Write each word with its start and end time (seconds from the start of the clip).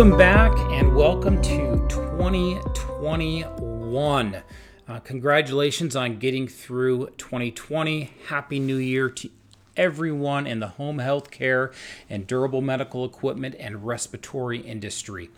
Welcome 0.00 0.16
back 0.16 0.56
and 0.72 0.96
welcome 0.96 1.42
to 1.42 1.86
2021. 1.90 4.42
Uh, 4.88 5.00
congratulations 5.00 5.94
on 5.94 6.18
getting 6.18 6.48
through 6.48 7.10
2020. 7.18 8.10
Happy 8.28 8.58
New 8.58 8.78
Year 8.78 9.10
to 9.10 9.28
everyone 9.76 10.46
in 10.46 10.58
the 10.58 10.68
home 10.68 11.00
health 11.00 11.30
care 11.30 11.70
and 12.08 12.26
durable 12.26 12.62
medical 12.62 13.04
equipment 13.04 13.54
and 13.60 13.86
respiratory 13.86 14.60
industry. 14.60 15.28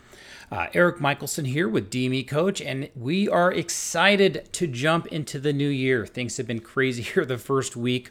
Uh, 0.53 0.69
Erik 0.75 1.01
Michelson 1.01 1.47
here 1.47 1.69
with 1.69 1.91
DME 1.91 2.29
Coach, 2.29 2.61
and 2.61 2.89
we 2.95 3.29
are 3.29 3.51
excited 3.51 4.49
to 4.53 4.69
jump 4.69 5.09
into 5.09 5.41
the 5.41 5.53
new 5.53 5.67
year. 5.67 6.07
Things 6.07 6.37
have 6.37 6.47
been 6.47 6.61
crazy 6.61 7.03
here 7.15 7.25
the 7.25 7.37
first 7.37 7.75
week 7.75 8.11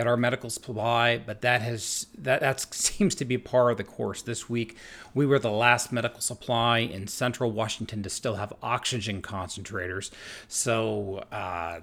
at 0.00 0.06
our 0.06 0.16
medical 0.16 0.48
supply, 0.48 1.18
but 1.18 1.42
that 1.42 1.60
has 1.60 2.06
that 2.16 2.40
that 2.40 2.60
seems 2.74 3.14
to 3.16 3.24
be 3.26 3.36
par 3.36 3.70
of 3.70 3.76
the 3.76 3.84
course. 3.84 4.22
This 4.22 4.48
week, 4.48 4.76
we 5.14 5.26
were 5.26 5.38
the 5.38 5.50
last 5.50 5.92
medical 5.92 6.20
supply 6.20 6.78
in 6.78 7.06
Central 7.06 7.52
Washington 7.52 8.02
to 8.02 8.10
still 8.10 8.36
have 8.36 8.52
oxygen 8.62 9.22
concentrators. 9.22 10.10
So. 10.48 11.24
Uh, 11.30 11.80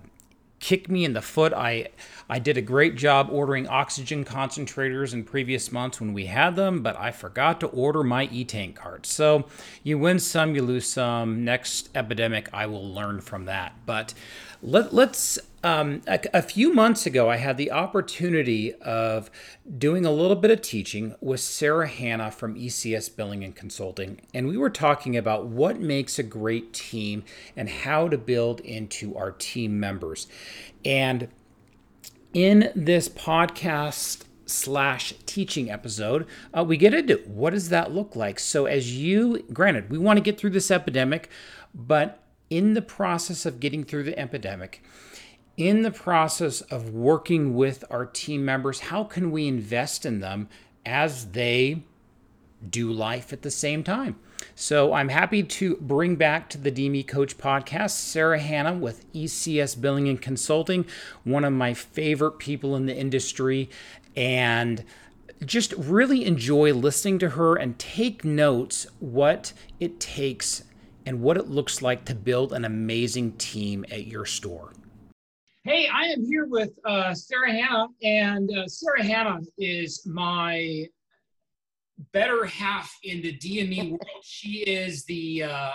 kick 0.59 0.89
me 0.89 1.05
in 1.05 1.13
the 1.13 1.21
foot. 1.21 1.53
I 1.53 1.89
I 2.27 2.39
did 2.39 2.57
a 2.57 2.61
great 2.61 2.95
job 2.95 3.29
ordering 3.31 3.67
oxygen 3.67 4.25
concentrators 4.25 5.13
in 5.13 5.23
previous 5.23 5.71
months 5.71 6.01
when 6.01 6.13
we 6.13 6.25
had 6.25 6.55
them, 6.55 6.81
but 6.81 6.97
I 6.97 7.11
forgot 7.11 7.59
to 7.59 7.67
order 7.67 8.03
my 8.03 8.27
e-tank 8.31 8.75
cart. 8.75 9.05
So 9.05 9.45
you 9.83 9.99
win 9.99 10.17
some, 10.17 10.55
you 10.55 10.63
lose 10.63 10.87
some. 10.87 11.45
Next 11.45 11.89
epidemic, 11.93 12.49
I 12.51 12.65
will 12.65 12.91
learn 12.91 13.21
from 13.21 13.45
that. 13.45 13.73
But 13.85 14.15
let, 14.67 14.93
us 14.93 15.39
um, 15.63 16.01
a, 16.07 16.19
a, 16.33 16.41
few 16.41 16.73
months 16.73 17.05
ago, 17.05 17.29
I 17.29 17.37
had 17.37 17.55
the 17.55 17.71
opportunity 17.71 18.73
of 18.73 19.31
doing 19.77 20.05
a 20.05 20.11
little 20.11 20.35
bit 20.35 20.51
of 20.51 20.61
teaching 20.61 21.15
with 21.21 21.39
Sarah 21.39 21.87
Hanna 21.87 22.31
from 22.31 22.55
ECS 22.55 23.15
Billing 23.15 23.45
and 23.45 23.55
Consulting, 23.55 24.19
and 24.33 24.45
we 24.45 24.57
were 24.57 24.69
talking 24.69 25.15
about 25.15 25.45
what 25.45 25.79
makes 25.79 26.19
a 26.19 26.23
great 26.23 26.73
team 26.73 27.23
and 27.55 27.69
how 27.69 28.09
to 28.09 28.17
build 28.17 28.59
into 28.59 29.15
our 29.15 29.31
team 29.31 29.79
members. 29.79 30.27
And 30.83 31.29
in 32.33 32.69
this 32.75 33.07
podcast 33.07 34.25
slash 34.45 35.13
teaching 35.25 35.71
episode, 35.71 36.27
uh, 36.55 36.65
we 36.65 36.75
get 36.75 36.93
into 36.93 37.17
what 37.25 37.53
does 37.53 37.69
that 37.69 37.93
look 37.93 38.17
like. 38.17 38.37
So, 38.37 38.65
as 38.65 38.97
you, 38.97 39.45
granted, 39.53 39.89
we 39.89 39.97
want 39.97 40.17
to 40.17 40.21
get 40.21 40.37
through 40.37 40.49
this 40.49 40.71
epidemic, 40.71 41.29
but 41.73 42.21
in 42.49 42.73
the 42.73 42.81
process 42.81 43.45
of 43.45 43.59
getting 43.59 43.83
through 43.83 44.03
the 44.03 44.17
epidemic, 44.17 44.83
in 45.57 45.81
the 45.81 45.91
process 45.91 46.61
of 46.61 46.91
working 46.91 47.55
with 47.55 47.83
our 47.89 48.05
team 48.05 48.45
members, 48.45 48.79
how 48.79 49.03
can 49.03 49.31
we 49.31 49.47
invest 49.47 50.05
in 50.05 50.19
them 50.19 50.47
as 50.85 51.31
they 51.31 51.83
do 52.67 52.91
life 52.91 53.33
at 53.33 53.41
the 53.41 53.51
same 53.51 53.83
time? 53.83 54.17
So 54.53 54.93
I'm 54.93 55.09
happy 55.09 55.41
to 55.43 55.75
bring 55.77 56.15
back 56.15 56.49
to 56.49 56.57
the 56.57 56.71
DME 56.71 57.07
Coach 57.07 57.37
podcast 57.37 57.91
Sarah 57.91 58.39
Hanna 58.39 58.73
with 58.73 59.11
ECS 59.13 59.79
Billing 59.79 60.07
and 60.07 60.21
Consulting, 60.21 60.85
one 61.23 61.43
of 61.43 61.53
my 61.53 61.73
favorite 61.73 62.37
people 62.37 62.75
in 62.75 62.85
the 62.85 62.95
industry, 62.95 63.69
and 64.15 64.83
just 65.45 65.73
really 65.73 66.25
enjoy 66.25 66.73
listening 66.73 67.19
to 67.19 67.29
her 67.29 67.55
and 67.55 67.77
take 67.77 68.23
notes 68.23 68.87
what 68.99 69.53
it 69.79 69.99
takes 69.99 70.63
and 71.07 71.21
what 71.21 71.37
it 71.37 71.47
looks 71.47 71.81
like 71.81 72.03
to 72.03 72.13
build 72.13 72.51
an 72.51 72.65
amazing 72.65 73.31
team 73.37 73.85
at 73.89 74.07
your 74.07 74.25
store. 74.25 74.73
Hey, 75.63 75.87
I 75.87 76.03
am 76.03 76.25
here 76.25 76.45
with 76.45 76.71
uh, 76.83 77.13
Sarah 77.13 77.51
Hanna, 77.51 77.87
and 78.03 78.51
uh, 78.51 78.67
Sarah 78.67 79.03
Hanna 79.03 79.39
is 79.57 80.05
my 80.05 80.85
better 82.11 82.45
half 82.45 82.93
in 83.03 83.21
the 83.21 83.37
DME 83.37 83.91
world. 83.91 84.05
She 84.21 84.59
is 84.63 85.05
the 85.05 85.43
uh, 85.43 85.71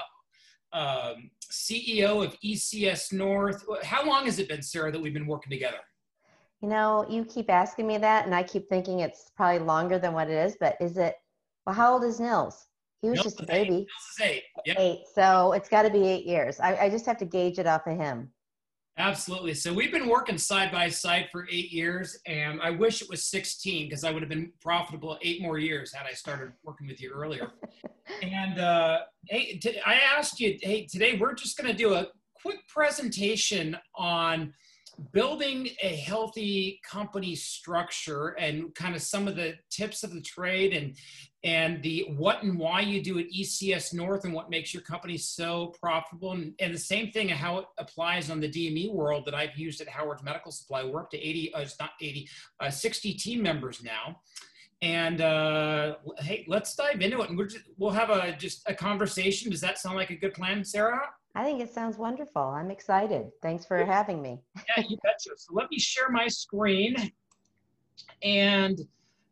um, 0.75 1.31
CEO 1.51 2.23
of 2.23 2.39
ECS 2.41 3.15
North. 3.15 3.65
How 3.83 4.05
long 4.07 4.27
has 4.27 4.39
it 4.39 4.51
been, 4.51 4.63
Sarah, 4.63 4.93
that 4.93 5.01
we've 5.01 5.15
been 5.15 5.27
working 5.27 5.51
together? 5.51 5.81
You 6.61 6.69
know, 6.69 7.07
you 7.09 7.25
keep 7.25 7.49
asking 7.49 7.87
me 7.87 7.97
that, 7.97 8.27
and 8.27 8.35
I 8.35 8.43
keep 8.43 8.69
thinking 8.69 9.01
it's 9.01 9.31
probably 9.35 9.61
longer 9.61 9.99
than 9.99 10.13
what 10.13 10.29
it 10.29 10.35
is. 10.35 10.59
But 10.61 10.77
is 10.79 10.99
it? 10.99 11.17
Well, 11.65 11.75
how 11.75 11.95
old 11.95 12.05
is 12.05 12.21
Nils? 12.21 12.67
He 13.03 13.11
was 13.11 13.21
just 13.21 13.41
a 13.41 13.47
baby. 13.47 13.87
Eight. 14.21 14.27
eight. 14.27 14.43
Yep. 14.65 14.77
Eight. 14.79 15.01
So 15.13 15.53
it's 15.53 15.69
got 15.69 15.83
to 15.83 15.91
be 15.91 16.07
eight 16.07 16.25
years. 16.25 16.61
I, 16.61 16.77
I 16.77 16.89
just 16.89 17.05
have 17.07 17.19
to 17.19 17.25
gauge 17.25 17.59
it 17.59 17.67
off 17.67 17.87
of 17.87 17.99
him. 17.99 18.31
Absolutely. 18.99 19.55
So 19.55 19.73
we've 19.73 19.91
been 19.91 20.07
working 20.07 20.39
side 20.39 20.71
by 20.71 20.89
side 20.89 21.29
for 21.33 21.49
eight 21.51 21.73
years, 21.73 22.19
and 22.27 22.61
I 22.61 22.71
wish 22.71 23.03
it 23.03 23.09
was 23.09 23.25
16 23.25 23.89
because 23.89 24.05
I 24.05 24.13
would 24.13 24.23
have 24.23 24.29
been 24.29 24.53
profitable 24.61 25.19
eight 25.23 25.43
more 25.43 25.59
years 25.59 25.93
had 25.93 26.07
I 26.07 26.13
started 26.13 26.53
working 26.63 26.87
with 26.87 27.01
you 27.01 27.11
earlier. 27.11 27.51
and 28.23 28.61
uh, 28.61 29.01
hey, 29.29 29.59
t- 29.59 29.81
I 29.85 29.95
asked 29.95 30.39
you, 30.41 30.59
hey, 30.61 30.87
today 30.87 31.19
we're 31.19 31.35
just 31.35 31.57
going 31.57 31.71
to 31.71 31.77
do 31.77 31.95
a 31.95 32.09
quick 32.41 32.69
presentation 32.69 33.79
on 33.97 34.53
building 35.13 35.69
a 35.83 35.89
healthy 35.89 36.81
company 36.85 37.35
structure 37.35 38.29
and 38.39 38.75
kind 38.75 38.95
of 38.95 39.03
some 39.03 39.27
of 39.27 39.37
the 39.37 39.55
tips 39.71 40.03
of 40.03 40.13
the 40.13 40.21
trade 40.21 40.73
and 40.73 40.97
and 41.45 41.83
the 41.83 42.07
what 42.17 42.43
and 42.45 42.57
why 42.57 42.81
you 42.81 43.03
do 43.03 43.19
at 43.19 43.27
ECS 43.37 43.93
North 43.93 44.25
and 44.25 44.33
what 44.33 44.49
makes 44.49 44.73
your 44.73 44.83
company 44.83 45.17
so 45.17 45.75
profitable 45.81 46.33
and, 46.33 46.55
and 46.61 46.73
the 46.73 46.79
same 46.79 47.11
thing 47.11 47.31
and 47.31 47.39
how 47.39 47.59
it 47.59 47.65
applies 47.79 48.31
on 48.31 48.41
the 48.41 48.49
DME 48.49 48.93
world 48.93 49.25
that 49.27 49.35
I've 49.35 49.57
used 49.57 49.81
at 49.81 49.89
Howard's 49.89 50.23
Medical 50.23 50.53
Supply. 50.53 50.85
We're 50.85 51.01
up 51.01 51.11
to 51.11 51.19
80, 51.19 51.55
uh, 51.55 51.61
it's 51.61 51.81
not 51.81 51.91
80, 52.01 52.29
uh, 52.61 52.71
60 52.71 53.15
team 53.15 53.43
members 53.43 53.83
now. 53.83 54.21
And 54.83 55.21
uh, 55.21 55.97
hey, 56.19 56.45
let's 56.47 56.77
dive 56.77 57.01
into 57.01 57.23
it 57.23 57.31
and 57.31 57.39
we're 57.39 57.47
just, 57.47 57.65
we'll 57.77 57.91
have 57.91 58.11
a 58.11 58.37
just 58.37 58.63
a 58.67 58.75
conversation. 58.75 59.51
Does 59.51 59.61
that 59.63 59.79
sound 59.79 59.97
like 59.97 60.11
a 60.11 60.17
good 60.17 60.35
plan, 60.35 60.65
Sarah? 60.65 61.09
I 61.35 61.45
think 61.45 61.61
it 61.61 61.73
sounds 61.73 61.97
wonderful. 61.97 62.43
I'm 62.43 62.71
excited. 62.71 63.31
Thanks 63.41 63.65
for 63.65 63.85
having 63.85 64.21
me. 64.21 64.41
yeah, 64.77 64.85
you 64.87 64.99
betcha. 65.03 65.31
So 65.37 65.55
let 65.55 65.71
me 65.71 65.79
share 65.79 66.11
my 66.11 66.29
screen. 66.29 66.95
And 68.23 68.79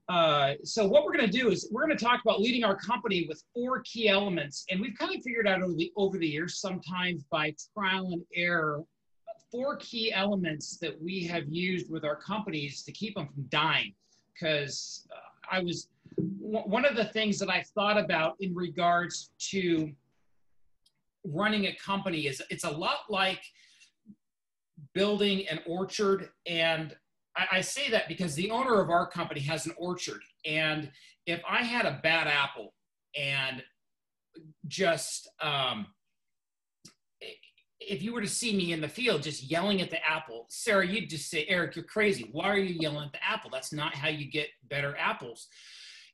uh, 0.08 0.54
so 0.64 0.86
what 0.86 1.04
we're 1.04 1.12
going 1.12 1.30
to 1.30 1.38
do 1.38 1.50
is 1.50 1.68
we're 1.70 1.86
going 1.86 1.96
to 1.96 2.04
talk 2.04 2.20
about 2.24 2.40
leading 2.40 2.64
our 2.64 2.74
company 2.76 3.26
with 3.28 3.42
four 3.54 3.80
key 3.82 4.08
elements. 4.08 4.64
And 4.70 4.80
we've 4.80 4.96
kind 4.98 5.14
of 5.14 5.22
figured 5.22 5.46
out 5.46 5.62
over 5.62 5.74
the, 5.74 5.92
over 5.96 6.16
the 6.16 6.26
years, 6.26 6.58
sometimes 6.58 7.22
by 7.30 7.54
trial 7.74 8.08
and 8.12 8.22
error, 8.34 8.82
four 9.52 9.76
key 9.76 10.12
elements 10.12 10.78
that 10.78 11.00
we 11.00 11.24
have 11.26 11.44
used 11.48 11.90
with 11.90 12.04
our 12.04 12.16
companies 12.16 12.82
to 12.84 12.92
keep 12.92 13.14
them 13.14 13.28
from 13.28 13.44
dying. 13.50 13.92
Because 14.32 15.06
uh, 15.12 15.54
I 15.54 15.60
was, 15.60 15.88
one 16.16 16.86
of 16.86 16.96
the 16.96 17.04
things 17.04 17.38
that 17.40 17.50
I 17.50 17.62
thought 17.74 17.98
about 17.98 18.36
in 18.40 18.54
regards 18.54 19.32
to 19.50 19.92
running 21.24 21.66
a 21.66 21.76
company 21.76 22.26
is 22.26 22.42
it's 22.50 22.64
a 22.64 22.70
lot 22.70 22.98
like 23.08 23.42
building 24.94 25.46
an 25.48 25.60
orchard. 25.66 26.28
And 26.46 26.94
I, 27.36 27.46
I, 27.52 27.60
say 27.60 27.90
that 27.90 28.08
because 28.08 28.34
the 28.34 28.50
owner 28.50 28.80
of 28.80 28.90
our 28.90 29.06
company 29.06 29.40
has 29.40 29.66
an 29.66 29.74
orchard. 29.76 30.20
And 30.46 30.90
if 31.26 31.40
i 31.48 31.62
had 31.62 31.86
a 31.86 32.00
bad 32.02 32.26
apple 32.26 32.74
and 33.16 33.62
just 34.66 35.28
um, 35.40 35.86
if 37.80 38.02
you 38.02 38.12
were 38.12 38.20
to 38.20 38.28
see 38.28 38.56
me 38.56 38.72
in 38.72 38.80
the 38.80 38.88
field 38.88 39.22
just 39.22 39.50
yelling 39.50 39.80
at 39.80 39.90
the 39.90 40.04
apple 40.06 40.46
sarah 40.48 40.86
you'd 40.86 41.10
just 41.10 41.30
say 41.30 41.44
erik 41.48 41.76
you're 41.76 41.84
crazy. 41.84 42.28
Why 42.32 42.48
are 42.48 42.58
you 42.58 42.76
yelling 42.78 43.06
at 43.06 43.12
the 43.12 43.24
apple? 43.26 43.50
That's 43.50 43.72
not 43.72 43.94
how 43.94 44.08
you 44.08 44.30
get 44.30 44.48
better 44.68 44.96
apples. 44.98 45.48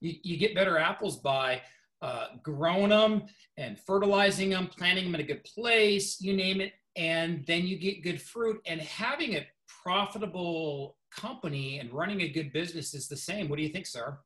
You, 0.01 0.15
you 0.23 0.37
get 0.39 0.55
better 0.55 0.79
apples 0.79 1.19
by 1.19 1.63
uh, 2.03 2.27
growing 2.43 2.91
them 2.91 3.25
and 3.57 3.79
fertilizing 3.79 4.51
them, 4.51 4.67
planting 4.67 5.05
them 5.05 5.15
in 5.15 5.21
a 5.21 5.25
good 5.25 5.45
place, 5.45 6.21
you 6.21 6.35
name 6.35 6.61
it, 6.61 6.73
and 6.97 7.45
then 7.47 7.67
you 7.67 7.79
get 7.79 8.03
good 8.03 8.21
fruit. 8.21 8.61
And 8.67 8.81
having 8.81 9.37
a 9.37 9.47
profitable 9.83 10.97
company 11.15 11.79
and 11.79 11.93
running 11.93 12.21
a 12.23 12.29
good 12.29 12.53
business 12.53 12.95
is 12.95 13.09
the 13.09 13.17
same. 13.17 13.49
What 13.49 13.57
do 13.57 13.63
you 13.63 13.71
think, 13.71 13.87
sir? 13.87 14.19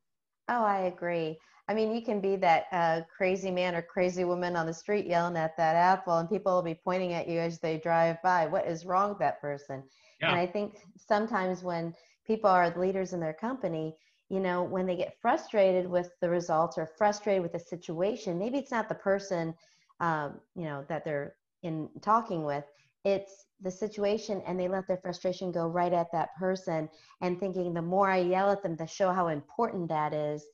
Oh, 0.49 0.65
I 0.65 0.81
agree. 0.83 1.39
I 1.69 1.75
mean, 1.75 1.95
you 1.95 2.03
can 2.03 2.21
be 2.21 2.35
that 2.37 2.65
uh, 2.73 3.03
crazy 3.17 3.51
man 3.53 3.77
or 3.77 3.83
crazy 3.83 4.25
woman 4.25 4.57
on 4.57 4.67
the 4.67 4.75
street 4.75 5.07
yelling 5.07 5.37
at 5.37 5.57
that 5.57 5.77
apple, 5.77 6.19
and 6.19 6.29
people 6.29 6.53
will 6.53 6.63
be 6.63 6.75
pointing 6.75 7.13
at 7.13 7.29
you 7.29 7.39
as 7.39 7.61
they 7.61 7.79
drive 7.79 8.21
by. 8.23 8.47
What 8.47 8.67
is 8.67 8.85
wrong 8.85 9.11
with 9.11 9.21
that 9.21 9.41
person? 9.41 9.85
Yeah. 10.21 10.31
And 10.31 10.41
I 10.41 10.47
think 10.47 10.79
sometimes 10.97 11.63
when 11.63 11.95
people 12.27 12.51
are 12.51 12.77
leaders 12.77 13.13
in 13.13 13.21
their 13.21 13.33
company, 13.33 13.95
you 14.31 14.39
know, 14.39 14.63
when 14.63 14.87
they 14.87 14.97
get 14.97 15.17
frustrated 15.21 15.91
with 15.91 16.11
the 16.21 16.31
results 16.31 16.79
or 16.79 16.87
frustrated 16.87 17.43
with 17.43 17.53
the 17.53 17.59
situation, 17.59 18.39
maybe 18.39 18.59
it's 18.59 18.71
not 18.71 18.89
the 18.89 18.95
person, 18.95 19.53
um, 19.99 20.41
you 20.55 20.65
know, 20.65 20.85
that 20.89 21.05
they're 21.05 21.35
in 21.65 21.89
talking 22.01 22.45
with, 22.45 22.65
it's 23.05 23.47
the 23.61 23.71
situation 23.71 24.41
and 24.47 24.59
they 24.59 24.69
let 24.69 24.87
their 24.87 24.99
frustration 24.99 25.51
go 25.51 25.67
right 25.67 25.93
at 25.93 26.13
that 26.13 26.29
person 26.39 26.89
and 27.21 27.41
thinking 27.41 27.75
the 27.75 27.83
more 27.83 28.09
I 28.09 28.19
yell 28.19 28.51
at 28.51 28.63
them 28.63 28.77
to 28.77 28.87
show 28.87 29.13
how 29.13 29.29
important 29.29 29.89
that 29.89 30.15
is, 30.15 30.47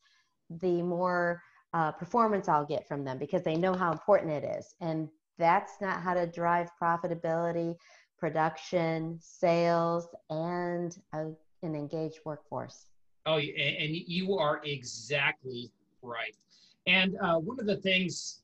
the 0.49 0.81
more 0.83 1.43
uh, 1.75 1.93
performance 1.93 2.49
I'll 2.49 2.65
get 2.65 2.89
from 2.89 3.05
them 3.05 3.19
because 3.19 3.43
they 3.43 3.57
know 3.57 3.75
how 3.75 3.93
important 3.93 4.33
it 4.33 4.45
is. 4.59 4.75
And 4.81 5.09
that's 5.39 5.75
not 5.83 6.01
how 6.01 6.15
to 6.15 6.27
drive 6.27 6.71
profitability, 6.83 7.77
production, 8.19 9.19
sales, 9.21 10.09
and 10.31 10.97
a, 11.13 11.27
an 11.63 11.75
engaged 11.75 12.21
workforce. 12.25 12.87
Oh, 13.27 13.39
and 13.39 13.97
you 13.97 14.39
are 14.39 14.61
exactly 14.65 15.73
right. 16.01 16.35
And 16.87 17.17
uh, 17.21 17.39
one 17.39 17.59
of 17.59 17.67
the 17.67 17.77
things, 17.77 18.43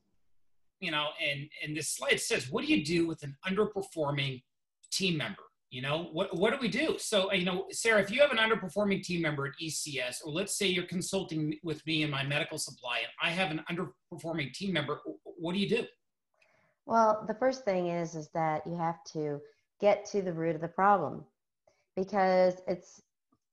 you 0.80 0.90
know, 0.90 1.06
and 1.24 1.48
and 1.64 1.76
this 1.76 1.88
slide 1.90 2.20
says, 2.20 2.50
what 2.50 2.66
do 2.66 2.72
you 2.72 2.84
do 2.84 3.06
with 3.06 3.22
an 3.22 3.36
underperforming 3.48 4.42
team 4.90 5.16
member? 5.16 5.42
You 5.70 5.82
know, 5.82 6.08
what 6.12 6.36
what 6.36 6.52
do 6.52 6.58
we 6.60 6.68
do? 6.68 6.96
So, 6.98 7.30
uh, 7.30 7.34
you 7.34 7.44
know, 7.44 7.66
Sarah, 7.70 8.02
if 8.02 8.10
you 8.10 8.20
have 8.20 8.32
an 8.32 8.38
underperforming 8.38 9.04
team 9.04 9.22
member 9.22 9.46
at 9.46 9.52
ECS, 9.62 10.16
or 10.24 10.32
let's 10.32 10.58
say 10.58 10.66
you're 10.66 10.84
consulting 10.84 11.54
with 11.62 11.86
me 11.86 12.02
in 12.02 12.10
my 12.10 12.24
medical 12.24 12.58
supply, 12.58 12.98
and 12.98 13.08
I 13.22 13.30
have 13.30 13.52
an 13.52 13.62
underperforming 13.70 14.52
team 14.52 14.72
member, 14.72 15.00
what 15.22 15.54
do 15.54 15.60
you 15.60 15.68
do? 15.68 15.86
Well, 16.86 17.24
the 17.28 17.34
first 17.34 17.64
thing 17.64 17.86
is 17.86 18.16
is 18.16 18.28
that 18.34 18.66
you 18.66 18.76
have 18.76 19.02
to 19.12 19.40
get 19.80 20.04
to 20.06 20.22
the 20.22 20.32
root 20.32 20.56
of 20.56 20.60
the 20.60 20.68
problem 20.68 21.24
because 21.96 22.54
it's 22.66 23.00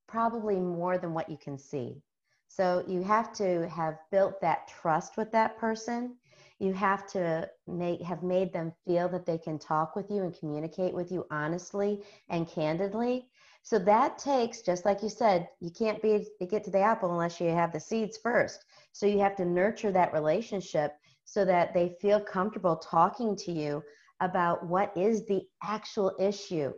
probably 0.10 0.60
more 0.60 0.98
than 0.98 1.14
what 1.14 1.30
you 1.30 1.38
can 1.38 1.58
see. 1.58 2.02
So 2.48 2.84
you 2.88 3.04
have 3.04 3.32
to 3.34 3.70
have 3.70 4.00
built 4.12 4.42
that 4.42 4.68
trust 4.68 5.18
with 5.18 5.32
that 5.32 5.58
person. 5.58 6.16
You 6.58 6.74
have 6.74 7.08
to 7.12 7.50
make 7.68 8.02
have 8.02 8.24
made 8.24 8.52
them 8.52 8.74
feel 8.86 9.08
that 9.10 9.26
they 9.26 9.38
can 9.38 9.60
talk 9.60 9.96
with 9.96 10.10
you 10.10 10.24
and 10.24 10.38
communicate 10.38 10.94
with 10.94 11.12
you 11.12 11.26
honestly 11.32 12.04
and 12.30 12.50
candidly. 12.50 13.30
So 13.62 13.78
that 13.80 14.18
takes, 14.18 14.62
just 14.62 14.84
like 14.84 15.04
you 15.04 15.10
said, 15.10 15.48
you 15.60 15.70
can't 15.70 16.02
be 16.02 16.26
get 16.50 16.64
to 16.64 16.72
the 16.72 16.80
apple 16.80 17.12
unless 17.12 17.40
you 17.40 17.50
have 17.50 17.72
the 17.72 17.80
seeds 17.80 18.18
first. 18.18 18.66
So 18.94 19.06
you 19.06 19.20
have 19.20 19.36
to 19.38 19.46
nurture 19.46 19.92
that 19.92 20.12
relationship 20.14 20.94
so 21.26 21.46
that 21.46 21.74
they 21.74 21.96
feel 22.02 22.20
comfortable 22.20 22.78
talking 22.78 23.36
to 23.38 23.52
you 23.52 23.84
about 24.20 24.66
what 24.66 24.92
is 24.98 25.26
the 25.28 25.44
actual 25.64 26.14
issue. 26.20 26.74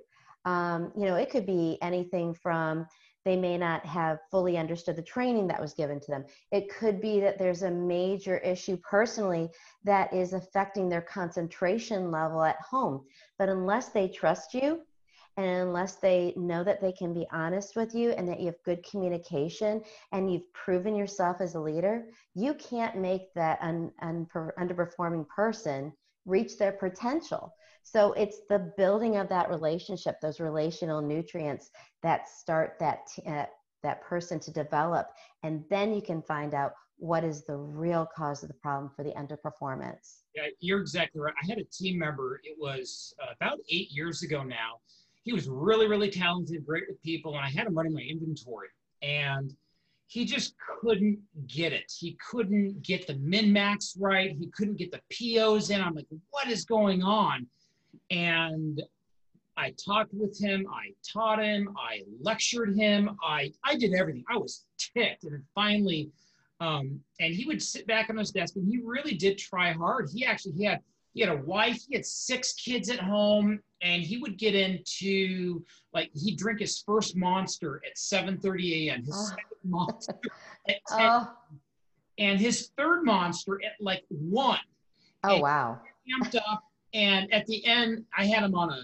Um, 0.45 0.92
you 0.98 1.06
know, 1.06 1.16
it 1.16 1.30
could 1.30 1.45
be 1.45 1.77
anything 1.81 2.34
from 2.34 2.88
they 3.24 3.36
may 3.36 3.58
not 3.58 3.86
have 3.86 4.20
fully 4.32 4.58
understood 4.58 4.96
the 4.96 5.02
training 5.02 5.48
that 5.48 5.62
was 5.62 5.74
given 5.74 6.00
to 6.00 6.12
them. 6.12 6.26
It 6.52 6.70
could 6.70 7.00
be 7.00 7.20
that 7.20 7.38
there's 7.38 7.64
a 7.64 7.72
major 7.72 8.38
issue 8.38 8.78
personally 8.78 9.50
that 9.84 10.14
is 10.14 10.34
affecting 10.34 10.90
their 10.90 11.02
concentration 11.02 12.12
level 12.12 12.44
at 12.44 12.60
home. 12.62 13.06
But 13.38 13.50
unless 13.50 13.90
they 13.90 14.08
trust 14.08 14.54
you, 14.54 14.82
and 15.38 15.48
unless 15.48 15.96
they 15.96 16.34
know 16.36 16.64
that 16.64 16.82
they 16.82 16.92
can 16.92 17.14
be 17.14 17.26
honest 17.32 17.76
with 17.76 17.96
you 17.96 18.12
and 18.12 18.28
that 18.28 18.40
you 18.40 18.48
have 18.48 18.64
good 18.66 18.84
communication 18.84 19.82
and 20.12 20.32
you've 20.32 20.52
proven 20.54 20.96
yourself 20.96 21.38
as 21.40 21.56
a 21.56 21.60
leader, 21.60 22.08
you 22.36 22.54
can't 22.56 22.98
make 22.98 23.34
that 23.34 23.58
un, 23.62 23.92
un, 24.02 24.28
underperforming 24.60 25.28
person 25.30 25.94
reach 26.26 26.58
their 26.58 26.74
potential. 26.74 27.54
So 27.83 28.13
it's 28.13 28.42
the 28.50 28.72
building 28.78 29.18
of 29.18 29.30
that 29.30 29.50
relationship, 29.50 30.19
those 30.22 30.39
relational 30.39 31.01
nutrients 31.01 31.72
that 32.04 32.30
start 32.30 32.78
that 32.80 33.07
uh, 33.25 33.45
that 33.83 34.01
person 34.04 34.39
to 34.39 34.51
develop, 34.51 35.07
and 35.44 35.63
then 35.69 35.94
you 35.94 36.01
can 36.01 36.22
find 36.22 36.54
out 36.54 36.74
what 36.98 37.24
is 37.24 37.44
the 37.45 37.57
real 37.57 38.07
cause 38.16 38.44
of 38.44 38.48
the 38.48 38.56
problem 38.56 38.92
for 38.95 39.04
the 39.04 39.10
underperformance. 39.12 40.19
Yeah, 40.36 40.44
you're 40.60 40.80
exactly 40.80 41.19
right. 41.19 41.33
I 41.42 41.48
had 41.48 41.57
a 41.57 41.63
team 41.63 41.98
member. 41.98 42.39
It 42.44 42.56
was 42.60 43.16
uh, 43.22 43.33
about 43.36 43.57
eight 43.69 43.89
years 43.89 44.22
ago 44.22 44.44
now. 44.44 44.80
He 45.24 45.34
was 45.34 45.50
really, 45.50 45.88
really 45.88 46.12
talented, 46.12 46.63
great 46.66 46.84
with 46.88 47.01
people, 47.01 47.36
and 47.36 47.44
I 47.44 47.50
had 47.50 47.66
him 47.66 47.75
running 47.75 47.94
my 47.94 48.01
inventory, 48.01 48.68
and 49.01 49.51
he 50.12 50.25
just 50.25 50.54
couldn't 50.80 51.19
get 51.48 51.74
it. 51.74 51.92
He 51.98 52.18
couldn't 52.30 52.84
get 52.84 53.07
the 53.07 53.16
min 53.16 53.51
max 53.51 53.95
right. 53.98 54.36
He 54.38 54.48
couldn't 54.48 54.77
get 54.77 54.92
the 54.92 55.01
POs 55.10 55.69
in. 55.69 55.81
I'm 55.81 55.95
like, 55.95 56.07
what 56.30 56.50
is 56.50 56.66
going 56.66 57.01
on? 57.01 57.48
And 58.12 58.81
I 59.58 59.74
talked 59.84 60.13
with 60.13 60.38
him, 60.40 60.68
I 60.72 60.94
taught 61.12 61.40
him, 61.40 61.75
I 61.78 62.02
lectured 62.22 62.75
him, 62.75 63.18
I 63.24 63.52
I 63.63 63.75
did 63.75 63.94
everything. 63.94 64.24
I 64.30 64.38
was 64.38 64.66
ticked, 64.78 65.24
and 65.24 65.44
finally, 65.56 66.12
um, 66.60 67.00
and 67.19 67.34
he 67.34 67.46
would 67.46 67.62
sit 67.62 67.88
back 67.88 68.10
on 68.10 68.18
his 68.18 68.31
desk, 68.31 68.56
and 68.56 68.68
he 68.68 68.80
really 68.84 69.16
did 69.16 69.38
try 69.38 69.72
hard. 69.72 70.10
He 70.13 70.25
actually 70.25 70.54
he 70.54 70.66
had 70.66 70.81
he 71.13 71.22
had 71.22 71.30
a 71.30 71.38
wife, 71.38 71.81
he 71.88 71.96
had 71.96 72.06
six 72.06 72.54
kids 72.54 72.90
at 72.90 73.00
home, 73.00 73.60
and 73.81 74.02
he 74.04 74.18
would 74.18 74.38
get 74.38 74.56
into 74.56 75.63
like 75.94 76.12
he'd 76.13 76.38
drink 76.38 76.60
his 76.60 76.84
first 76.86 77.16
monster 77.16 77.81
at 77.86 77.96
7:30 77.96 78.88
a.m. 78.88 79.04
His 79.04 79.16
oh. 79.16 79.30
second 79.30 79.72
monster 79.72 80.19
at 80.69 80.75
10, 80.88 81.00
oh. 81.00 81.34
and 82.18 82.40
his 82.40 82.72
third 82.78 83.04
monster 83.04 83.62
at 83.66 83.74
like 83.80 84.04
one. 84.10 84.60
Oh 85.24 85.34
and 85.34 85.42
wow! 85.42 85.81
Amped 86.10 86.36
up 86.36 86.63
and 86.94 87.32
at 87.34 87.46
the 87.48 87.66
end, 87.66 88.06
I 88.18 88.26
had 88.26 88.44
him 88.44 88.56
on 88.56 88.70
a 88.70 88.84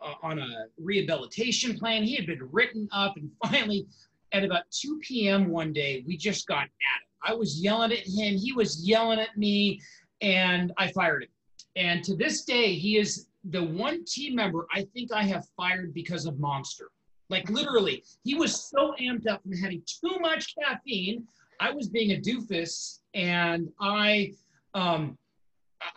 uh, 0.00 0.14
on 0.22 0.38
a 0.38 0.66
rehabilitation 0.80 1.76
plan. 1.76 2.04
He 2.04 2.14
had 2.14 2.26
been 2.26 2.48
written 2.52 2.88
up, 2.92 3.16
and 3.16 3.30
finally, 3.50 3.86
at 4.32 4.44
about 4.44 4.70
2 4.70 5.00
p.m. 5.02 5.48
one 5.48 5.72
day, 5.72 6.04
we 6.06 6.16
just 6.16 6.46
got 6.46 6.62
at 6.62 6.66
it. 6.66 7.08
I 7.22 7.34
was 7.34 7.60
yelling 7.60 7.92
at 7.92 8.06
him, 8.06 8.36
he 8.36 8.52
was 8.52 8.86
yelling 8.86 9.18
at 9.18 9.36
me, 9.36 9.80
and 10.20 10.72
I 10.76 10.92
fired 10.92 11.24
him. 11.24 11.30
And 11.76 12.04
to 12.04 12.14
this 12.16 12.44
day, 12.44 12.74
he 12.74 12.96
is 12.96 13.26
the 13.44 13.62
one 13.62 14.04
team 14.04 14.34
member 14.34 14.66
I 14.72 14.86
think 14.94 15.12
I 15.12 15.22
have 15.24 15.46
fired 15.56 15.94
because 15.94 16.26
of 16.26 16.38
Monster. 16.38 16.90
Like 17.30 17.48
literally, 17.50 18.04
he 18.24 18.34
was 18.34 18.68
so 18.68 18.94
amped 19.00 19.26
up 19.26 19.42
from 19.42 19.52
having 19.52 19.82
too 19.86 20.18
much 20.20 20.54
caffeine. 20.56 21.26
I 21.60 21.70
was 21.70 21.88
being 21.88 22.12
a 22.12 22.20
doofus, 22.20 23.00
and 23.14 23.68
I 23.80 24.32
um, 24.74 25.18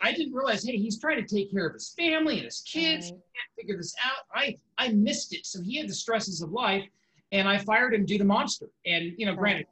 I 0.00 0.12
didn't 0.12 0.32
realize, 0.32 0.64
hey, 0.64 0.76
he's 0.76 0.98
trying 0.98 1.24
to 1.24 1.34
take 1.34 1.50
care 1.52 1.66
of 1.66 1.74
his 1.74 1.94
family 1.98 2.36
and 2.36 2.44
his 2.44 2.60
kids. 2.60 3.10
Right. 3.10 3.18
He 3.18 3.38
can't 3.38 3.56
figure 3.58 3.76
this 3.76 3.94
out. 4.04 4.24
I 4.34 4.56
I 4.78 4.88
missed 4.88 5.34
it. 5.34 5.46
So 5.46 5.60
he 5.62 5.76
had 5.76 5.88
the 5.88 5.94
stresses 5.94 6.42
of 6.42 6.52
life, 6.52 6.84
and 7.32 7.48
I 7.48 7.58
fired 7.58 7.94
him 7.94 8.04
due 8.04 8.18
to 8.18 8.24
Monster. 8.24 8.68
And 8.86 9.12
you 9.16 9.26
know, 9.26 9.34
granted, 9.34 9.66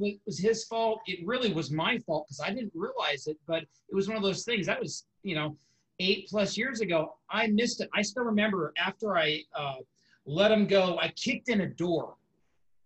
it 0.00 0.20
was 0.26 0.38
his 0.38 0.64
fault. 0.64 1.00
It 1.06 1.26
really 1.26 1.52
was 1.52 1.70
my 1.70 1.98
fault 1.98 2.26
because 2.26 2.40
I 2.40 2.50
didn't 2.52 2.72
realize 2.74 3.26
it. 3.26 3.36
But 3.46 3.62
it 3.62 3.94
was 3.94 4.08
one 4.08 4.16
of 4.16 4.22
those 4.22 4.44
things 4.44 4.66
that 4.66 4.80
was, 4.80 5.06
you 5.22 5.34
know, 5.34 5.56
eight 5.98 6.28
plus 6.28 6.56
years 6.56 6.80
ago. 6.80 7.16
I 7.28 7.46
missed 7.48 7.80
it. 7.80 7.88
I 7.94 8.02
still 8.02 8.24
remember 8.24 8.72
after 8.78 9.16
I 9.16 9.42
uh, 9.54 9.76
let 10.26 10.50
him 10.50 10.66
go, 10.66 10.98
I 10.98 11.08
kicked 11.08 11.48
in 11.48 11.62
a 11.62 11.66
door, 11.66 12.14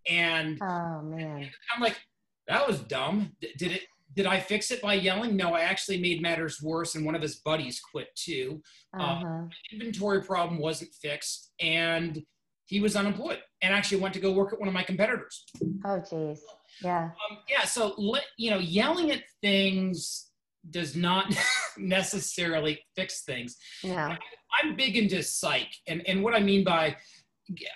and 0.08 0.58
oh 0.62 1.02
man, 1.02 1.48
I'm 1.74 1.82
like, 1.82 2.00
that 2.48 2.66
was 2.66 2.80
dumb. 2.80 3.32
did 3.40 3.72
it? 3.72 3.82
Did 4.14 4.26
I 4.26 4.38
fix 4.40 4.70
it 4.70 4.80
by 4.80 4.94
yelling? 4.94 5.36
No, 5.36 5.54
I 5.54 5.60
actually 5.60 6.00
made 6.00 6.22
matters 6.22 6.62
worse, 6.62 6.94
and 6.94 7.04
one 7.04 7.14
of 7.14 7.22
his 7.22 7.36
buddies 7.36 7.80
quit 7.80 8.08
too. 8.14 8.62
Uh, 8.98 9.02
uh-huh. 9.02 9.26
Uh, 9.26 9.48
inventory 9.72 10.22
problem 10.22 10.58
wasn't 10.58 10.92
fixed, 10.94 11.52
and 11.60 12.22
he 12.66 12.80
was 12.80 12.96
unemployed, 12.96 13.40
and 13.62 13.74
actually 13.74 14.00
went 14.00 14.14
to 14.14 14.20
go 14.20 14.32
work 14.32 14.52
at 14.52 14.58
one 14.58 14.68
of 14.68 14.74
my 14.74 14.82
competitors. 14.82 15.44
Oh, 15.84 16.02
geez, 16.08 16.42
yeah, 16.82 17.10
um, 17.30 17.38
yeah. 17.48 17.64
So 17.64 17.94
you 18.38 18.50
know, 18.50 18.58
yelling 18.58 19.10
at 19.10 19.22
things 19.42 20.30
does 20.70 20.96
not 20.96 21.34
necessarily 21.78 22.80
fix 22.96 23.24
things. 23.24 23.56
Yeah, 23.82 24.16
I'm 24.62 24.76
big 24.76 24.96
into 24.96 25.22
psych, 25.22 25.72
and 25.88 26.02
and 26.06 26.22
what 26.22 26.34
I 26.34 26.40
mean 26.40 26.64
by 26.64 26.96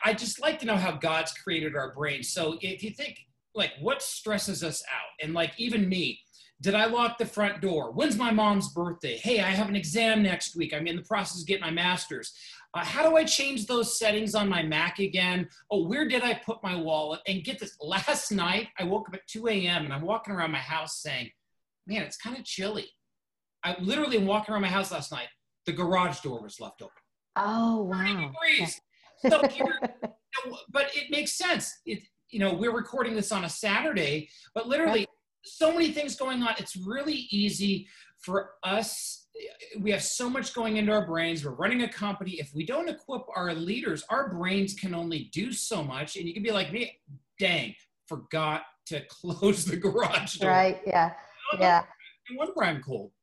I 0.04 0.14
just 0.14 0.40
like 0.40 0.58
to 0.60 0.66
know 0.66 0.76
how 0.76 0.92
God's 0.92 1.32
created 1.32 1.76
our 1.76 1.92
brains. 1.94 2.32
So 2.32 2.58
if 2.60 2.82
you 2.82 2.90
think 2.90 3.18
like 3.54 3.72
what 3.80 4.02
stresses 4.02 4.62
us 4.62 4.82
out, 4.90 5.24
and 5.24 5.34
like 5.34 5.52
even 5.58 5.88
me, 5.88 6.20
did 6.60 6.74
I 6.74 6.86
lock 6.86 7.18
the 7.18 7.26
front 7.26 7.60
door? 7.60 7.92
When's 7.92 8.16
my 8.16 8.32
mom's 8.32 8.72
birthday? 8.72 9.16
Hey, 9.16 9.40
I 9.40 9.50
have 9.50 9.68
an 9.68 9.76
exam 9.76 10.22
next 10.22 10.56
week. 10.56 10.74
I'm 10.74 10.86
in 10.86 10.96
the 10.96 11.02
process 11.02 11.40
of 11.42 11.46
getting 11.46 11.64
my 11.64 11.70
master's. 11.70 12.32
Uh, 12.74 12.84
how 12.84 13.08
do 13.08 13.16
I 13.16 13.24
change 13.24 13.66
those 13.66 13.98
settings 13.98 14.34
on 14.34 14.48
my 14.48 14.62
Mac 14.62 14.98
again? 14.98 15.48
Oh, 15.70 15.86
where 15.86 16.08
did 16.08 16.22
I 16.22 16.34
put 16.34 16.62
my 16.62 16.74
wallet? 16.74 17.20
And 17.26 17.44
get 17.44 17.58
this, 17.58 17.76
last 17.80 18.32
night 18.32 18.68
I 18.78 18.84
woke 18.84 19.08
up 19.08 19.14
at 19.14 19.26
2 19.28 19.48
a.m. 19.48 19.84
and 19.84 19.94
I'm 19.94 20.02
walking 20.02 20.34
around 20.34 20.50
my 20.50 20.58
house 20.58 21.00
saying, 21.00 21.30
man, 21.86 22.02
it's 22.02 22.16
kind 22.16 22.36
of 22.36 22.44
chilly. 22.44 22.88
I 23.62 23.76
literally 23.80 24.16
am 24.16 24.26
walking 24.26 24.52
around 24.52 24.62
my 24.62 24.68
house 24.68 24.90
last 24.90 25.12
night. 25.12 25.28
The 25.66 25.72
garage 25.72 26.20
door 26.20 26.42
was 26.42 26.60
left 26.60 26.82
open. 26.82 26.92
Oh, 27.36 27.84
wow. 27.84 28.32
Degrees. 28.32 28.80
So 29.28 29.42
but 30.70 30.90
it 30.94 31.10
makes 31.10 31.32
sense. 31.34 31.72
It, 31.86 32.00
you 32.30 32.38
know, 32.38 32.52
we're 32.52 32.74
recording 32.74 33.14
this 33.14 33.32
on 33.32 33.44
a 33.44 33.48
Saturday, 33.48 34.28
but 34.54 34.68
literally 34.68 35.06
so 35.56 35.72
many 35.72 35.92
things 35.92 36.16
going 36.16 36.42
on. 36.42 36.54
It's 36.58 36.76
really 36.76 37.26
easy 37.30 37.88
for 38.18 38.50
us. 38.62 39.26
We 39.78 39.90
have 39.92 40.02
so 40.02 40.28
much 40.28 40.52
going 40.52 40.76
into 40.76 40.92
our 40.92 41.06
brains. 41.06 41.44
We're 41.44 41.52
running 41.52 41.82
a 41.82 41.88
company. 41.88 42.32
If 42.32 42.50
we 42.54 42.66
don't 42.66 42.88
equip 42.88 43.22
our 43.36 43.54
leaders, 43.54 44.04
our 44.10 44.30
brains 44.30 44.74
can 44.74 44.94
only 44.94 45.30
do 45.32 45.52
so 45.52 45.82
much. 45.82 46.16
And 46.16 46.26
you 46.26 46.34
can 46.34 46.42
be 46.42 46.50
like 46.50 46.72
me, 46.72 46.98
dang, 47.38 47.74
forgot 48.06 48.62
to 48.86 49.02
close 49.08 49.64
the 49.64 49.76
garage 49.76 50.36
door. 50.36 50.50
Right. 50.50 50.80
Yeah. 50.86 51.12
Yeah. 51.58 51.84
No 52.30 52.38
wonder 52.38 52.64
I'm 52.64 52.82
cold. 52.82 53.12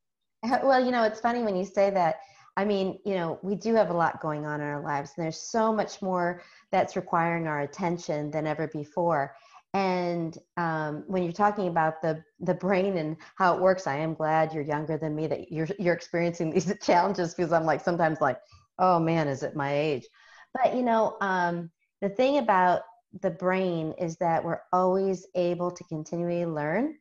Well, 0.62 0.84
you 0.84 0.92
know, 0.92 1.02
it's 1.02 1.20
funny 1.20 1.42
when 1.42 1.56
you 1.56 1.64
say 1.64 1.90
that. 1.90 2.20
I 2.56 2.64
mean, 2.64 2.98
you 3.04 3.14
know, 3.14 3.38
we 3.42 3.54
do 3.54 3.74
have 3.74 3.90
a 3.90 3.92
lot 3.92 4.20
going 4.20 4.46
on 4.46 4.60
in 4.60 4.66
our 4.66 4.80
lives, 4.80 5.12
and 5.16 5.24
there's 5.24 5.40
so 5.40 5.72
much 5.72 6.00
more 6.00 6.40
that's 6.70 6.96
requiring 6.96 7.46
our 7.46 7.60
attention 7.60 8.30
than 8.30 8.46
ever 8.46 8.68
before. 8.68 9.34
And 9.76 10.38
um, 10.56 11.04
when 11.06 11.22
you're 11.22 11.32
talking 11.32 11.68
about 11.68 12.00
the 12.00 12.24
the 12.40 12.54
brain 12.54 12.96
and 12.96 13.14
how 13.34 13.54
it 13.54 13.60
works, 13.60 13.86
I 13.86 13.96
am 13.98 14.14
glad 14.14 14.54
you're 14.54 14.64
younger 14.64 14.96
than 14.96 15.14
me 15.14 15.26
that 15.26 15.52
you're 15.52 15.68
you're 15.78 15.94
experiencing 15.94 16.50
these 16.54 16.72
challenges 16.82 17.34
because 17.34 17.52
I'm 17.52 17.66
like 17.66 17.82
sometimes 17.82 18.22
like, 18.22 18.38
oh 18.78 18.98
man, 18.98 19.28
is 19.28 19.42
it 19.42 19.54
my 19.54 19.76
age? 19.76 20.06
But 20.54 20.74
you 20.74 20.82
know, 20.82 21.18
um, 21.20 21.70
the 22.00 22.08
thing 22.08 22.38
about 22.38 22.84
the 23.20 23.30
brain 23.30 23.92
is 23.98 24.16
that 24.16 24.42
we're 24.42 24.62
always 24.72 25.26
able 25.34 25.70
to 25.70 25.84
continually 25.84 26.46
learn. 26.46 26.96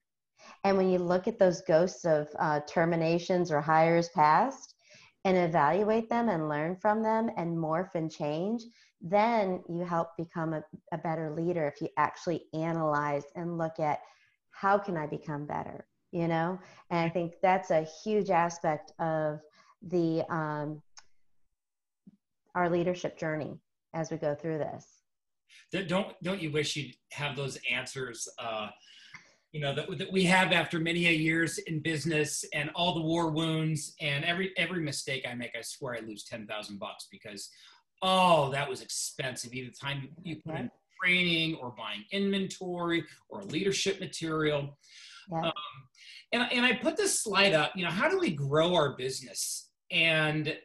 And 0.65 0.75
when 0.75 0.89
you 0.89 0.99
look 0.99 1.29
at 1.29 1.39
those 1.39 1.61
ghosts 1.61 2.03
of 2.03 2.27
uh, 2.37 2.59
terminations 2.67 3.53
or 3.53 3.61
hires 3.61 4.09
past 4.09 4.75
and 5.23 5.37
evaluate 5.37 6.09
them 6.09 6.27
and 6.27 6.49
learn 6.49 6.75
from 6.75 7.01
them 7.01 7.31
and 7.37 7.57
morph 7.57 7.95
and 7.95 8.11
change, 8.11 8.63
then 9.01 9.63
you 9.69 9.83
help 9.83 10.09
become 10.17 10.53
a, 10.53 10.63
a 10.91 10.97
better 10.97 11.31
leader 11.31 11.67
if 11.67 11.81
you 11.81 11.89
actually 11.97 12.43
analyze 12.53 13.23
and 13.35 13.57
look 13.57 13.79
at 13.79 13.99
how 14.51 14.77
can 14.77 14.97
I 14.97 15.05
become 15.05 15.45
better, 15.45 15.85
you 16.11 16.27
know? 16.27 16.59
And 16.89 16.99
I 16.99 17.09
think 17.09 17.33
that's 17.41 17.71
a 17.71 17.85
huge 18.03 18.29
aspect 18.29 18.93
of 18.99 19.39
the 19.81 20.23
um, 20.33 20.81
our 22.55 22.69
leadership 22.69 23.19
journey 23.19 23.59
as 23.93 24.11
we 24.11 24.17
go 24.17 24.33
through 24.33 24.59
this. 24.59 24.87
Don't 25.71 26.13
don't 26.23 26.41
you 26.41 26.51
wish 26.51 26.75
you'd 26.75 26.95
have 27.11 27.35
those 27.35 27.57
answers? 27.69 28.27
Uh, 28.39 28.69
you 29.51 29.61
know 29.61 29.73
that, 29.73 29.97
that 29.97 30.11
we 30.11 30.23
have 30.25 30.51
after 30.51 30.79
many 30.79 31.07
a 31.07 31.11
years 31.11 31.57
in 31.59 31.79
business 31.79 32.43
and 32.53 32.69
all 32.75 32.93
the 32.93 33.01
war 33.01 33.29
wounds 33.29 33.95
and 34.01 34.25
every 34.25 34.51
every 34.57 34.81
mistake 34.81 35.25
I 35.29 35.33
make, 35.33 35.55
I 35.57 35.61
swear 35.61 35.95
I 35.95 35.99
lose 35.99 36.23
ten 36.23 36.45
thousand 36.47 36.79
bucks 36.79 37.07
because 37.11 37.49
oh 38.01 38.51
that 38.51 38.69
was 38.69 38.81
expensive. 38.81 39.53
Either 39.53 39.71
time 39.71 40.07
you 40.23 40.37
put 40.45 40.55
in 40.55 40.69
training 41.03 41.55
or 41.55 41.73
buying 41.77 42.03
inventory 42.11 43.03
or 43.29 43.43
leadership 43.43 43.99
material. 43.99 44.77
Yeah. 45.31 45.47
Um, 45.47 45.53
and, 46.31 46.43
and 46.51 46.65
I 46.65 46.73
put 46.73 46.97
this 46.97 47.19
slide 47.19 47.53
up, 47.53 47.71
you 47.75 47.83
know, 47.83 47.91
how 47.91 48.09
do 48.09 48.19
we 48.19 48.31
grow 48.31 48.73
our 48.73 48.95
business? 48.95 49.69
And, 49.91 50.55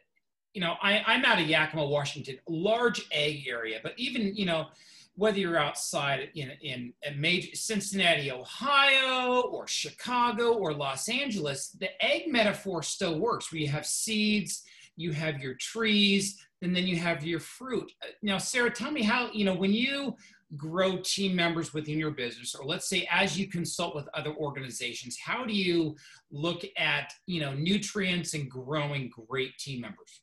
you 0.53 0.61
know, 0.61 0.75
I, 0.81 1.03
I'm 1.05 1.23
out 1.25 1.39
of 1.39 1.47
Yakima, 1.47 1.85
Washington, 1.85 2.37
large 2.47 3.05
ag 3.11 3.47
area, 3.47 3.79
but 3.81 3.93
even, 3.97 4.35
you 4.35 4.45
know, 4.45 4.67
whether 5.15 5.37
you're 5.37 5.57
outside 5.57 6.29
in, 6.35 6.51
in 6.61 6.93
a 7.05 7.13
major 7.15 7.55
Cincinnati, 7.55 8.31
Ohio, 8.31 9.41
or 9.41 9.67
Chicago, 9.67 10.53
or 10.53 10.73
Los 10.73 11.09
Angeles, 11.09 11.69
the 11.79 11.89
ag 12.03 12.31
metaphor 12.31 12.81
still 12.81 13.19
works 13.19 13.51
where 13.51 13.61
you 13.61 13.67
have 13.67 13.85
seeds, 13.85 14.63
you 14.95 15.11
have 15.11 15.39
your 15.39 15.53
trees, 15.55 16.37
and 16.61 16.75
then 16.75 16.85
you 16.85 16.95
have 16.97 17.23
your 17.23 17.39
fruit. 17.39 17.91
Uh, 18.03 18.07
now, 18.21 18.37
Sarah, 18.37 18.69
tell 18.69 18.91
me 18.91 19.01
how, 19.01 19.29
you 19.31 19.45
know, 19.45 19.55
when 19.55 19.73
you 19.73 20.15
grow 20.57 20.97
team 20.97 21.35
members 21.35 21.73
within 21.73 21.97
your 21.97 22.11
business, 22.11 22.53
or 22.55 22.65
let's 22.65 22.87
say 22.87 23.07
as 23.09 23.37
you 23.37 23.47
consult 23.47 23.95
with 23.95 24.07
other 24.13 24.33
organizations, 24.35 25.17
how 25.17 25.45
do 25.45 25.53
you 25.53 25.95
look 26.31 26.63
at, 26.77 27.13
you 27.25 27.39
know, 27.39 27.53
nutrients 27.53 28.33
and 28.33 28.49
growing 28.49 29.09
great 29.27 29.57
team 29.57 29.81
members? 29.81 30.21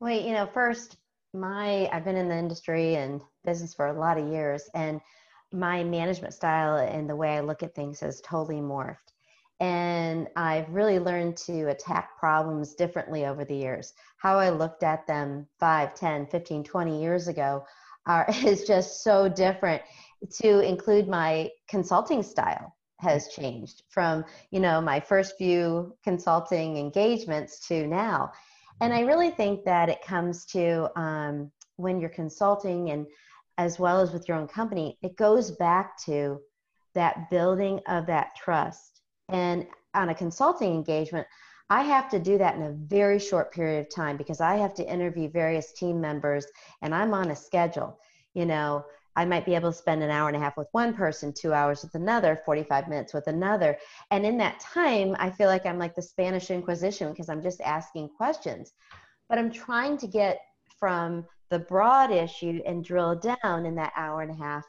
Well, 0.00 0.18
you 0.18 0.32
know, 0.32 0.46
first, 0.46 0.96
my 1.32 1.88
I've 1.92 2.04
been 2.04 2.16
in 2.16 2.28
the 2.28 2.36
industry 2.36 2.96
and 2.96 3.20
business 3.44 3.74
for 3.74 3.88
a 3.88 3.98
lot 3.98 4.18
of 4.18 4.28
years, 4.28 4.68
and 4.74 5.00
my 5.52 5.84
management 5.84 6.34
style 6.34 6.76
and 6.76 7.08
the 7.08 7.16
way 7.16 7.36
I 7.36 7.40
look 7.40 7.62
at 7.62 7.74
things 7.74 8.00
has 8.00 8.20
totally 8.20 8.60
morphed. 8.60 9.12
And 9.60 10.28
I've 10.36 10.68
really 10.68 10.98
learned 10.98 11.36
to 11.38 11.68
attack 11.68 12.18
problems 12.18 12.74
differently 12.74 13.24
over 13.24 13.44
the 13.44 13.56
years. 13.56 13.94
How 14.18 14.38
I 14.38 14.50
looked 14.50 14.82
at 14.82 15.06
them 15.06 15.46
5, 15.60 15.94
10, 15.94 16.26
15, 16.26 16.64
20 16.64 17.00
years 17.00 17.28
ago 17.28 17.64
are, 18.06 18.26
is 18.44 18.64
just 18.64 19.02
so 19.02 19.28
different. 19.28 19.82
To 20.40 20.60
include 20.60 21.08
my 21.08 21.50
consulting 21.68 22.22
style 22.22 22.74
has 23.00 23.28
changed 23.28 23.82
from 23.90 24.24
you 24.50 24.60
know 24.60 24.80
my 24.80 24.98
first 24.98 25.36
few 25.36 25.94
consulting 26.02 26.76
engagements 26.76 27.66
to 27.68 27.86
now. 27.86 28.32
And 28.80 28.92
i 28.92 29.00
really 29.00 29.30
think 29.30 29.64
that 29.64 29.88
it 29.88 30.02
comes 30.02 30.44
to 30.46 30.88
um, 30.98 31.50
when 31.76 32.00
you're 32.00 32.10
consulting 32.10 32.90
and 32.90 33.06
as 33.58 33.78
well 33.78 34.00
as 34.00 34.12
with 34.12 34.28
your 34.28 34.36
own 34.36 34.48
company 34.48 34.98
it 35.02 35.16
goes 35.16 35.50
back 35.50 36.02
to 36.04 36.40
that 36.94 37.30
building 37.30 37.80
of 37.88 38.06
that 38.06 38.34
trust 38.36 38.95
and 39.28 39.66
on 39.94 40.10
a 40.10 40.14
consulting 40.14 40.72
engagement, 40.72 41.26
I 41.68 41.82
have 41.82 42.08
to 42.10 42.18
do 42.18 42.38
that 42.38 42.54
in 42.54 42.62
a 42.62 42.72
very 42.72 43.18
short 43.18 43.52
period 43.52 43.80
of 43.80 43.94
time 43.94 44.16
because 44.16 44.40
I 44.40 44.54
have 44.56 44.74
to 44.74 44.88
interview 44.88 45.28
various 45.28 45.72
team 45.72 46.00
members 46.00 46.46
and 46.82 46.94
I'm 46.94 47.12
on 47.12 47.32
a 47.32 47.36
schedule. 47.36 47.98
You 48.34 48.46
know, 48.46 48.84
I 49.16 49.24
might 49.24 49.46
be 49.46 49.54
able 49.54 49.72
to 49.72 49.78
spend 49.78 50.02
an 50.02 50.10
hour 50.10 50.28
and 50.28 50.36
a 50.36 50.40
half 50.40 50.56
with 50.56 50.68
one 50.72 50.94
person, 50.94 51.32
two 51.32 51.52
hours 51.52 51.82
with 51.82 51.94
another, 51.94 52.40
45 52.44 52.86
minutes 52.86 53.14
with 53.14 53.26
another. 53.26 53.78
And 54.10 54.24
in 54.24 54.36
that 54.38 54.60
time, 54.60 55.16
I 55.18 55.30
feel 55.30 55.48
like 55.48 55.66
I'm 55.66 55.78
like 55.78 55.94
the 55.94 56.02
Spanish 56.02 56.50
Inquisition 56.50 57.10
because 57.10 57.28
I'm 57.28 57.42
just 57.42 57.60
asking 57.62 58.10
questions. 58.10 58.72
But 59.28 59.38
I'm 59.38 59.50
trying 59.50 59.96
to 59.98 60.06
get 60.06 60.40
from 60.78 61.24
the 61.50 61.58
broad 61.58 62.10
issue 62.10 62.60
and 62.66 62.84
drill 62.84 63.16
down 63.16 63.66
in 63.66 63.74
that 63.76 63.92
hour 63.96 64.20
and 64.20 64.30
a 64.30 64.34
half, 64.34 64.64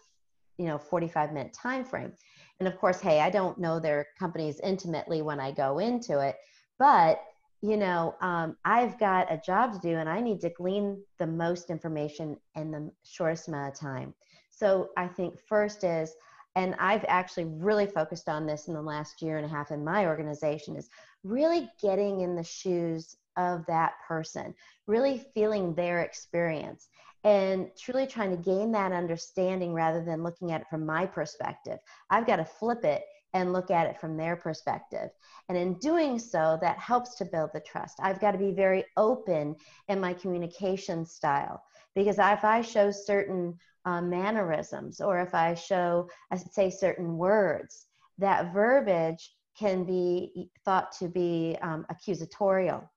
you 0.58 0.66
know, 0.66 0.78
45 0.78 1.34
minute 1.34 1.54
time 1.54 1.84
frame. 1.84 2.14
And 2.60 2.68
of 2.68 2.78
course, 2.78 3.00
hey, 3.00 3.20
I 3.20 3.30
don't 3.30 3.58
know 3.60 3.80
their 3.80 4.08
companies 4.18 4.60
intimately 4.62 5.22
when 5.22 5.40
I 5.40 5.52
go 5.52 5.80
into 5.80 6.20
it, 6.20 6.36
but 6.80 7.22
you 7.62 7.78
know, 7.78 8.16
um, 8.22 8.56
I've 8.66 9.00
got 9.00 9.32
a 9.32 9.42
job 9.44 9.74
to 9.74 9.80
do 9.80 9.98
and 9.98 10.08
I 10.08 10.20
need 10.20 10.42
to 10.42 10.50
glean 10.50 11.02
the 11.18 11.26
most 11.26 11.70
information 11.70 12.38
in 12.56 12.72
the 12.72 12.92
shortest 13.04 13.48
amount 13.48 13.74
of 13.74 13.80
time. 13.80 14.14
So 14.52 14.90
I 14.96 15.08
think 15.08 15.40
first 15.48 15.84
is, 15.84 16.14
and 16.56 16.76
I've 16.80 17.06
actually 17.08 17.46
really 17.46 17.86
focused 17.86 18.30
on 18.30 18.46
this 18.46 18.68
in 18.68 18.74
the 18.74 18.82
last 18.82 19.22
year 19.22 19.38
and 19.38 19.46
a 19.46 19.50
half 19.50 19.72
in 19.72 19.84
my 19.84 20.06
organization, 20.06 20.76
is 20.76 20.90
really 21.24 21.70
getting 21.82 22.22
in 22.22 22.36
the 22.36 22.44
shoes 22.44 23.16
of 23.38 23.66
that 23.68 23.94
person, 24.08 24.54
really 24.88 25.24
feeling 25.34 25.74
their 25.74 26.02
experience 26.02 26.90
and 27.24 27.70
truly 27.78 28.08
trying 28.08 28.32
to 28.32 28.38
gain 28.38 28.72
that 28.72 28.92
understanding 28.92 29.74
rather 29.74 30.04
than 30.04 30.24
looking 30.24 30.52
at 30.52 30.62
it 30.62 30.68
from 30.70 30.86
my 30.86 31.06
perspective. 31.06 31.80
I've 32.10 32.28
got 32.28 32.38
to 32.38 32.46
flip 32.46 32.84
it 32.86 33.04
and 33.34 33.54
look 33.54 33.70
at 33.72 33.88
it 33.88 34.00
from 34.00 34.18
their 34.18 34.36
perspective. 34.36 35.10
And 35.50 35.58
in 35.58 35.78
doing 35.80 36.20
so, 36.20 36.58
that 36.62 36.78
helps 36.80 37.16
to 37.16 37.26
build 37.26 37.52
the 37.54 37.60
trust. 37.60 37.98
I've 38.02 38.20
got 38.20 38.32
to 38.32 38.38
be 38.38 38.52
very 38.52 38.86
open 38.96 39.56
in 39.90 40.00
my 40.00 40.14
communication 40.14 41.06
style 41.06 41.62
because 41.96 42.18
if 42.20 42.44
I 42.44 42.62
show 42.62 42.92
certain 42.92 43.58
uh, 43.86 44.02
mannerisms 44.02 45.02
or 45.02 45.20
if 45.20 45.34
I 45.34 45.54
show, 45.54 46.10
I 46.32 46.38
say 46.38 46.70
certain 46.70 47.18
words, 47.18 47.86
that 48.18 48.54
verbiage 48.54 49.34
can 49.58 49.84
be 49.84 50.50
thought 50.64 50.92
to 51.00 51.08
be 51.08 51.58
um, 51.62 51.86
accusatorial 51.92 52.88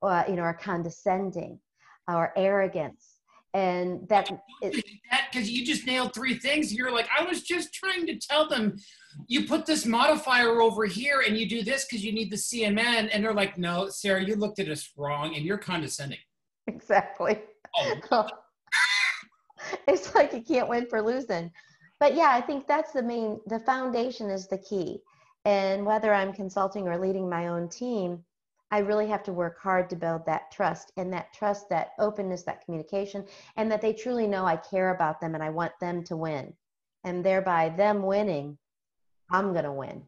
or, 0.00 0.24
you 0.28 0.36
know, 0.36 0.42
or 0.42 0.54
condescending 0.54 1.58
or 2.08 2.32
arrogance 2.36 3.15
and 3.56 4.06
that 4.08 4.30
because 5.32 5.50
you 5.50 5.64
just 5.64 5.86
nailed 5.86 6.12
three 6.12 6.34
things. 6.38 6.72
You're 6.72 6.92
like 6.92 7.08
i 7.18 7.24
was 7.24 7.42
just 7.42 7.72
trying 7.72 8.06
to 8.06 8.18
tell 8.18 8.48
them 8.48 8.76
you 9.28 9.46
put 9.46 9.64
this 9.64 9.86
modifier 9.86 10.60
over 10.60 10.84
here 10.84 11.24
and 11.26 11.38
you 11.38 11.48
do 11.48 11.62
this 11.62 11.86
because 11.86 12.04
you 12.04 12.12
need 12.12 12.30
the 12.30 12.36
cmn 12.36 13.08
and 13.10 13.24
they're 13.24 13.32
like 13.32 13.56
no 13.56 13.88
sarah 13.88 14.22
you 14.22 14.36
looked 14.36 14.58
at 14.58 14.68
us 14.68 14.92
wrong 14.96 15.34
and 15.34 15.44
you're 15.44 15.58
condescending. 15.58 16.18
Exactly. 16.66 17.40
Oh. 17.78 17.94
oh. 18.10 18.28
it's 19.88 20.14
like 20.14 20.34
you 20.34 20.42
can't 20.42 20.68
win 20.68 20.86
for 20.86 21.00
losing. 21.00 21.50
But 21.98 22.14
yeah 22.14 22.30
i 22.32 22.42
think 22.42 22.66
that's 22.66 22.92
the 22.92 23.02
main 23.02 23.40
the 23.46 23.60
foundation 23.60 24.28
is 24.28 24.48
the 24.48 24.58
key. 24.58 24.98
And 25.46 25.86
whether 25.86 26.12
i'm 26.12 26.32
consulting 26.34 26.86
or 26.88 26.98
leading 26.98 27.30
my 27.30 27.48
own 27.48 27.70
team 27.70 28.22
I 28.70 28.78
really 28.78 29.06
have 29.08 29.22
to 29.24 29.32
work 29.32 29.58
hard 29.60 29.88
to 29.90 29.96
build 29.96 30.26
that 30.26 30.50
trust 30.50 30.92
and 30.96 31.12
that 31.12 31.32
trust, 31.32 31.68
that 31.70 31.92
openness, 31.98 32.42
that 32.44 32.64
communication, 32.64 33.24
and 33.56 33.70
that 33.70 33.80
they 33.80 33.92
truly 33.92 34.26
know 34.26 34.44
I 34.44 34.56
care 34.56 34.94
about 34.94 35.20
them 35.20 35.34
and 35.34 35.42
I 35.42 35.50
want 35.50 35.72
them 35.80 36.02
to 36.04 36.16
win. 36.16 36.52
And 37.04 37.24
thereby 37.24 37.68
them 37.68 38.02
winning, 38.02 38.58
I'm 39.30 39.52
going 39.52 39.64
to 39.64 39.72
win. 39.72 40.02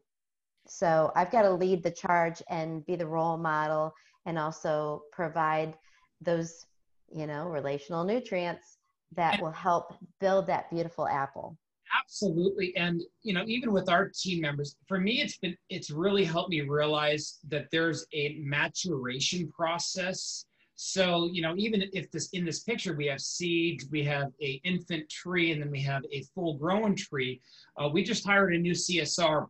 So 0.66 1.12
I've 1.14 1.30
got 1.30 1.42
to 1.42 1.50
lead 1.50 1.82
the 1.82 1.90
charge 1.90 2.42
and 2.50 2.84
be 2.84 2.96
the 2.96 3.06
role 3.06 3.36
model 3.38 3.94
and 4.26 4.38
also 4.38 5.02
provide 5.12 5.74
those, 6.20 6.66
you 7.10 7.26
know, 7.26 7.48
relational 7.48 8.04
nutrients 8.04 8.78
that 9.14 9.40
will 9.40 9.52
help 9.52 9.94
build 10.20 10.48
that 10.48 10.68
beautiful 10.70 11.06
apple. 11.06 11.56
Absolutely. 12.02 12.76
And, 12.76 13.02
you 13.22 13.34
know, 13.34 13.44
even 13.46 13.72
with 13.72 13.88
our 13.88 14.08
team 14.08 14.40
members, 14.42 14.76
for 14.86 15.00
me, 15.00 15.20
it's 15.20 15.38
been, 15.38 15.56
it's 15.68 15.90
really 15.90 16.24
helped 16.24 16.50
me 16.50 16.60
realize 16.62 17.38
that 17.48 17.66
there's 17.70 18.06
a 18.12 18.36
maturation 18.40 19.50
process. 19.50 20.46
So, 20.76 21.28
you 21.32 21.42
know, 21.42 21.54
even 21.56 21.84
if 21.92 22.10
this, 22.10 22.28
in 22.30 22.44
this 22.44 22.60
picture, 22.60 22.94
we 22.94 23.06
have 23.06 23.20
seeds, 23.20 23.86
we 23.90 24.04
have 24.04 24.32
a 24.42 24.60
infant 24.64 25.08
tree, 25.08 25.52
and 25.52 25.60
then 25.60 25.70
we 25.70 25.80
have 25.82 26.02
a 26.12 26.22
full 26.34 26.54
grown 26.54 26.94
tree. 26.94 27.40
Uh, 27.76 27.88
we 27.88 28.02
just 28.02 28.24
hired 28.24 28.54
a 28.54 28.58
new 28.58 28.72
CSR. 28.72 29.48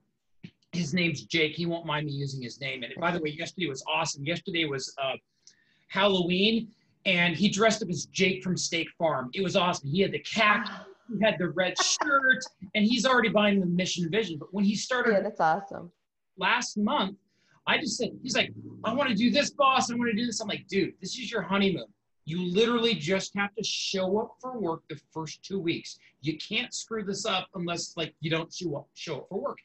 His 0.73 0.95
name's 0.95 1.25
Jake. 1.25 1.55
He 1.55 1.67
won't 1.67 1.87
mind 1.87 2.07
me 2.07 2.13
using 2.13 2.43
his 2.43 2.61
name. 2.61 2.83
And 2.83 2.93
by 3.01 3.11
the 3.11 3.21
way, 3.21 3.31
yesterday 3.31 3.69
was 3.69 3.83
awesome. 3.93 4.25
Yesterday 4.25 4.65
was 4.65 4.95
uh, 5.03 5.15
Halloween 5.89 6.69
and 7.09 7.35
he 7.35 7.49
dressed 7.49 7.83
up 7.83 7.89
as 7.89 8.07
Jake 8.07 8.43
from 8.43 8.57
State 8.57 8.89
Farm. 8.99 9.31
It 9.33 9.43
was 9.43 9.57
awesome. 9.57 9.89
He 9.89 10.03
had 10.03 10.13
the 10.13 10.19
cap, 10.19 10.87
he 11.09 11.25
had 11.25 11.37
the 11.39 11.49
red 11.51 11.75
shirt, 11.79 12.45
and 12.75 12.85
he's 12.85 13.07
already 13.07 13.29
buying 13.29 13.61
the 13.61 13.67
mission 13.67 14.11
vision. 14.11 14.39
But 14.39 14.53
when 14.53 14.65
he 14.65 14.75
started, 14.75 15.13
yeah, 15.13 15.21
that's 15.21 15.41
awesome. 15.41 15.91
Last 16.37 16.77
month, 16.77 17.17
I 17.67 17.79
just 17.79 17.99
said, 17.99 18.11
he's 18.23 18.35
like, 18.35 18.53
I 18.85 18.95
want 18.95 19.11
to 19.11 19.15
do 19.15 19.31
this, 19.31 19.51
boss. 19.51 19.91
I 19.91 19.95
want 19.95 20.11
to 20.11 20.17
do 20.17 20.27
this. 20.27 20.41
I'm 20.41 20.49
like, 20.49 20.67
dude, 20.69 20.95
this 21.01 21.19
is 21.19 21.31
your 21.31 21.43
honeymoon. 21.43 21.87
You 22.25 22.43
literally 22.53 22.95
just 22.95 23.35
have 23.37 23.55
to 23.55 23.65
show 23.65 24.19
up 24.19 24.37
for 24.41 24.59
work 24.59 24.83
the 24.89 25.01
first 25.13 25.43
two 25.43 25.59
weeks. 25.59 25.99
You 26.21 26.37
can't 26.37 26.75
screw 26.75 27.03
this 27.03 27.25
up 27.25 27.49
unless 27.55 27.97
like 27.97 28.15
you 28.21 28.31
don't 28.31 28.53
show 28.53 28.77
up 28.77 28.89
show 28.93 29.19
up 29.21 29.29
for 29.31 29.41
work. 29.41 29.59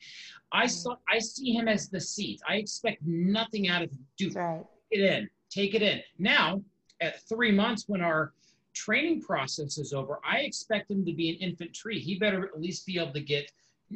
I 0.53 0.65
mm. 0.65 0.69
saw 0.69 0.95
I 1.09 1.19
see 1.19 1.51
him 1.51 1.67
as 1.67 1.89
the 1.89 2.00
seat. 2.00 2.39
I 2.47 2.55
expect 2.55 3.01
nothing 3.05 3.67
out 3.67 3.81
of 3.81 3.91
him. 3.91 4.05
Dude, 4.17 4.35
right. 4.35 4.63
it 4.91 5.01
in, 5.01 5.29
take 5.50 5.75
it 5.75 5.81
in. 5.81 6.00
Now, 6.19 6.62
at 7.01 7.21
three 7.27 7.51
months 7.51 7.83
when 7.88 8.00
our 8.00 8.31
training 8.73 9.21
process 9.21 9.77
is 9.77 9.93
over, 9.93 10.19
I 10.29 10.39
expect 10.39 10.91
him 10.91 11.05
to 11.05 11.13
be 11.13 11.29
an 11.29 11.35
infant 11.35 11.73
tree. 11.73 11.99
He 11.99 12.17
better 12.17 12.45
at 12.45 12.59
least 12.59 12.85
be 12.85 12.99
able 12.99 13.13
to 13.13 13.21
get 13.21 13.51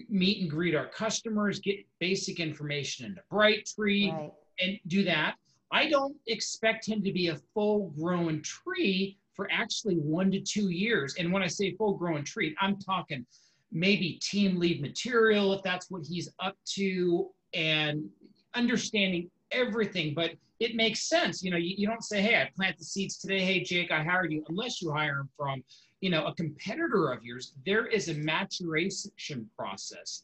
meet 0.09 0.41
and 0.41 0.49
greet 0.49 0.75
our 0.75 0.87
customers, 0.87 1.59
get 1.59 1.85
basic 1.99 2.39
information 2.39 3.05
into 3.05 3.21
Brightree, 3.31 4.11
right. 4.11 4.31
and 4.59 4.79
do 4.87 5.03
that. 5.03 5.35
I 5.71 5.89
don't 5.89 6.15
expect 6.27 6.87
him 6.87 7.03
to 7.03 7.11
be 7.11 7.27
a 7.27 7.35
full 7.53 7.89
grown 7.97 8.41
tree 8.41 9.17
for 9.33 9.47
actually 9.51 9.95
one 9.95 10.31
to 10.31 10.39
two 10.39 10.69
years. 10.69 11.15
And 11.19 11.31
when 11.31 11.43
I 11.43 11.47
say 11.47 11.73
full 11.73 11.93
grown 11.93 12.23
tree, 12.23 12.55
I'm 12.61 12.77
talking 12.77 13.25
maybe 13.71 14.19
team 14.21 14.57
lead 14.57 14.81
material 14.81 15.53
if 15.53 15.61
that's 15.61 15.91
what 15.91 16.03
he's 16.05 16.29
up 16.39 16.55
to 16.65 17.29
and 17.53 18.09
understanding 18.53 19.29
everything. 19.51 20.13
But 20.13 20.31
it 20.59 20.75
makes 20.75 21.07
sense. 21.07 21.43
You 21.43 21.51
know, 21.51 21.57
you, 21.57 21.75
you 21.77 21.87
don't 21.87 22.03
say, 22.03 22.21
hey, 22.21 22.35
I 22.35 22.49
plant 22.55 22.77
the 22.77 22.85
seeds 22.85 23.17
today. 23.17 23.41
Hey, 23.41 23.61
Jake, 23.61 23.91
I 23.91 24.03
hired 24.03 24.31
you, 24.31 24.43
unless 24.49 24.81
you 24.81 24.91
hire 24.91 25.19
him 25.19 25.29
from, 25.37 25.63
you 26.01 26.09
know, 26.09 26.25
a 26.25 26.33
competitor 26.35 27.11
of 27.11 27.23
yours. 27.23 27.53
There 27.65 27.85
is 27.87 28.09
a 28.09 28.15
maturation 28.15 29.49
process. 29.57 30.23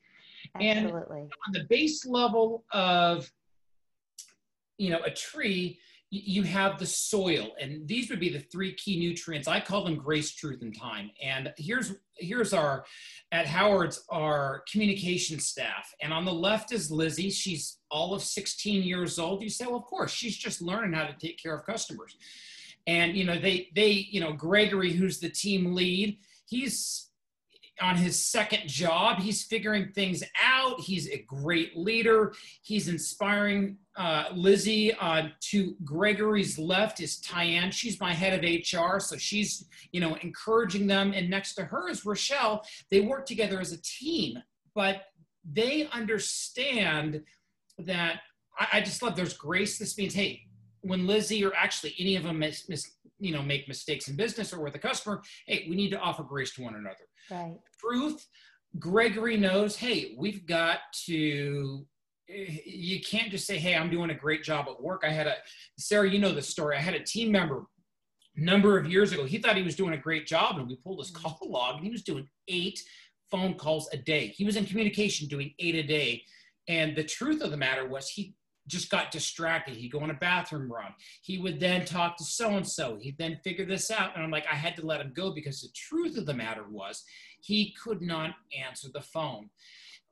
Absolutely. 0.56 1.20
And 1.22 1.32
on 1.48 1.54
the 1.54 1.66
base 1.70 2.06
level 2.06 2.64
of 2.72 3.32
you 4.78 4.90
know, 4.90 5.02
a 5.06 5.12
tree, 5.12 5.80
you 6.16 6.44
have 6.44 6.78
the 6.78 6.86
soil 6.86 7.54
and 7.60 7.88
these 7.88 8.10
would 8.10 8.20
be 8.20 8.30
the 8.30 8.40
three 8.40 8.74
key 8.74 9.00
nutrients. 9.00 9.48
I 9.48 9.60
call 9.60 9.84
them 9.84 9.96
grace 9.96 10.32
truth 10.36 10.62
and 10.62 10.78
time. 10.78 11.10
And 11.22 11.52
here's 11.58 11.94
here's 12.18 12.54
our 12.54 12.86
at 13.32 13.48
howard's 13.48 14.06
our 14.10 14.64
communication 14.72 15.40
staff. 15.40 15.92
And 16.02 16.14
on 16.14 16.24
the 16.24 16.34
left 16.34 16.72
is 16.72 16.92
lizzie. 16.92 17.32
She's 17.32 17.80
all 17.90 18.14
of 18.14 18.22
16 18.22 18.84
years 18.84 19.18
old. 19.18 19.42
You 19.42 19.50
say 19.50 19.66
well 19.66 19.78
of 19.78 19.86
course 19.86 20.12
she's 20.12 20.38
just 20.38 20.62
learning 20.62 20.94
how 20.94 21.08
to 21.08 21.16
take 21.18 21.42
care 21.42 21.56
of 21.56 21.66
customers. 21.66 22.16
And 22.86 23.18
you 23.18 23.24
know 23.24 23.40
they 23.40 23.70
they 23.76 23.90
you 23.90 24.22
know 24.22 24.34
gregory 24.34 24.92
who's 24.92 25.20
the 25.20 25.30
team 25.30 25.74
lead 25.74 26.20
he's 26.46 27.10
on 27.82 27.96
his 27.96 28.24
second 28.24 28.68
job. 28.68 29.20
He's 29.20 29.44
figuring 29.44 29.92
things 29.94 30.24
out. 30.42 30.80
He's 30.80 31.10
a 31.10 31.24
great 31.28 31.76
leader. 31.76 32.34
He's 32.62 32.88
inspiring 32.88 33.78
uh, 33.96 34.26
Lizzie. 34.34 34.94
Uh, 34.94 35.30
to 35.52 35.76
Gregory's 35.84 36.60
left 36.60 37.00
is 37.00 37.20
Tyann. 37.22 37.72
She's 37.72 38.00
my 38.00 38.14
head 38.14 38.34
of 38.34 38.44
HR, 38.44 39.00
so 39.00 39.18
she's 39.18 39.66
you 39.92 40.00
know 40.00 40.16
encouraging 40.16 40.88
them. 40.88 41.14
And 41.14 41.30
next 41.30 41.56
to 41.56 41.66
her 41.66 41.90
is 41.90 42.06
Rochelle. 42.06 42.64
They 42.92 43.02
work 43.02 43.26
together 43.26 43.60
as 43.60 43.72
a 43.72 43.82
team, 43.82 44.38
but 44.76 45.04
they 45.50 45.88
understand 45.92 47.24
that. 47.80 48.22
I, 48.60 48.68
I 48.74 48.82
just 48.82 49.02
love. 49.02 49.16
There's 49.16 49.34
grace. 49.34 49.80
This 49.80 49.98
means 49.98 50.14
hey, 50.14 50.42
when 50.82 51.08
Lizzie 51.08 51.44
or 51.44 51.54
actually 51.56 51.96
any 52.00 52.16
of 52.16 52.24
them 52.24 52.40
miss, 52.40 52.70
miss, 52.70 52.92
you 53.20 53.34
know 53.34 53.42
make 53.42 53.68
mistakes 53.68 54.08
in 54.08 54.16
business 54.16 54.54
or 54.54 54.62
with 54.62 54.76
a 54.76 54.80
customer, 54.80 55.22
hey, 55.48 55.66
we 55.70 55.76
need 55.76 55.90
to 55.90 55.98
offer 55.98 56.24
grace 56.24 56.54
to 56.56 56.62
one 56.62 56.76
another. 56.76 57.08
Right. 57.30 57.58
Truth, 57.80 58.26
Gregory 58.80 59.38
knows, 59.38 59.76
hey, 59.76 60.16
we've 60.18 60.46
got 60.46 60.80
to 61.06 61.86
you 62.28 63.02
can't 63.02 63.30
just 63.32 63.46
say, 63.46 63.60
hey, 63.60 63.76
I'm 63.76 63.90
doing 63.90 64.10
a 64.10 64.16
great 64.16 64.44
job 64.44 64.68
at 64.70 64.82
work. 64.82 65.04
I 65.06 65.10
had 65.10 65.28
a 65.28 65.36
Sarah, 65.78 66.10
you 66.10 66.20
know 66.20 66.32
the 66.32 66.42
story. 66.42 66.78
I 66.78 66.80
had 66.80 66.96
a 66.96 67.04
team 67.04 67.32
member 67.32 67.66
number 68.36 68.78
of 68.78 68.90
years 68.90 69.12
ago. 69.12 69.26
He 69.26 69.38
thought 69.38 69.58
he 69.58 69.64
was 69.64 69.76
doing 69.76 69.94
a 69.94 69.98
great 69.98 70.26
job, 70.26 70.58
and 70.58 70.68
we 70.68 70.76
pulled 70.78 71.00
his 71.00 71.12
mm-hmm. 71.12 71.24
call 71.24 71.52
log, 71.52 71.76
and 71.76 71.86
he 71.86 71.92
was 71.92 72.04
doing 72.04 72.28
eight 72.48 72.80
phone 73.30 73.56
calls 73.56 73.90
a 73.94 73.98
day. 73.98 74.28
He 74.28 74.46
was 74.46 74.56
in 74.56 74.66
communication 74.66 75.28
doing 75.28 75.54
eight 75.60 75.76
a 75.76 75.84
day. 75.84 76.24
And 76.68 76.96
the 76.96 77.04
truth 77.04 77.42
of 77.42 77.52
the 77.52 77.58
matter 77.58 77.88
was 77.88 78.08
he 78.08 78.36
just 78.68 78.90
got 78.90 79.12
distracted. 79.12 79.76
He'd 79.76 79.92
go 79.92 80.00
on 80.00 80.10
a 80.10 80.16
bathroom 80.16 80.72
run. 80.72 80.94
He 81.22 81.38
would 81.38 81.60
then 81.60 81.86
talk 81.86 82.18
to 82.18 82.24
so 82.24 82.52
and 82.52 82.68
so. 82.68 82.98
He'd 83.00 83.18
then 83.18 83.40
figure 83.44 83.66
this 83.66 83.92
out. 83.92 84.16
And 84.16 84.24
I'm 84.24 84.32
like, 84.32 84.46
I 84.52 84.56
had 84.56 84.76
to 84.78 84.86
let 84.86 85.02
him 85.02 85.14
go 85.16 85.34
because 85.34 85.62
the 85.62 85.70
truth 85.76 86.18
of 86.18 86.26
the 86.26 86.34
matter 86.34 86.66
was 86.70 87.04
he 87.42 87.74
could 87.84 88.02
not 88.02 88.36
answer 88.58 88.88
the 88.94 89.02
phone. 89.02 89.50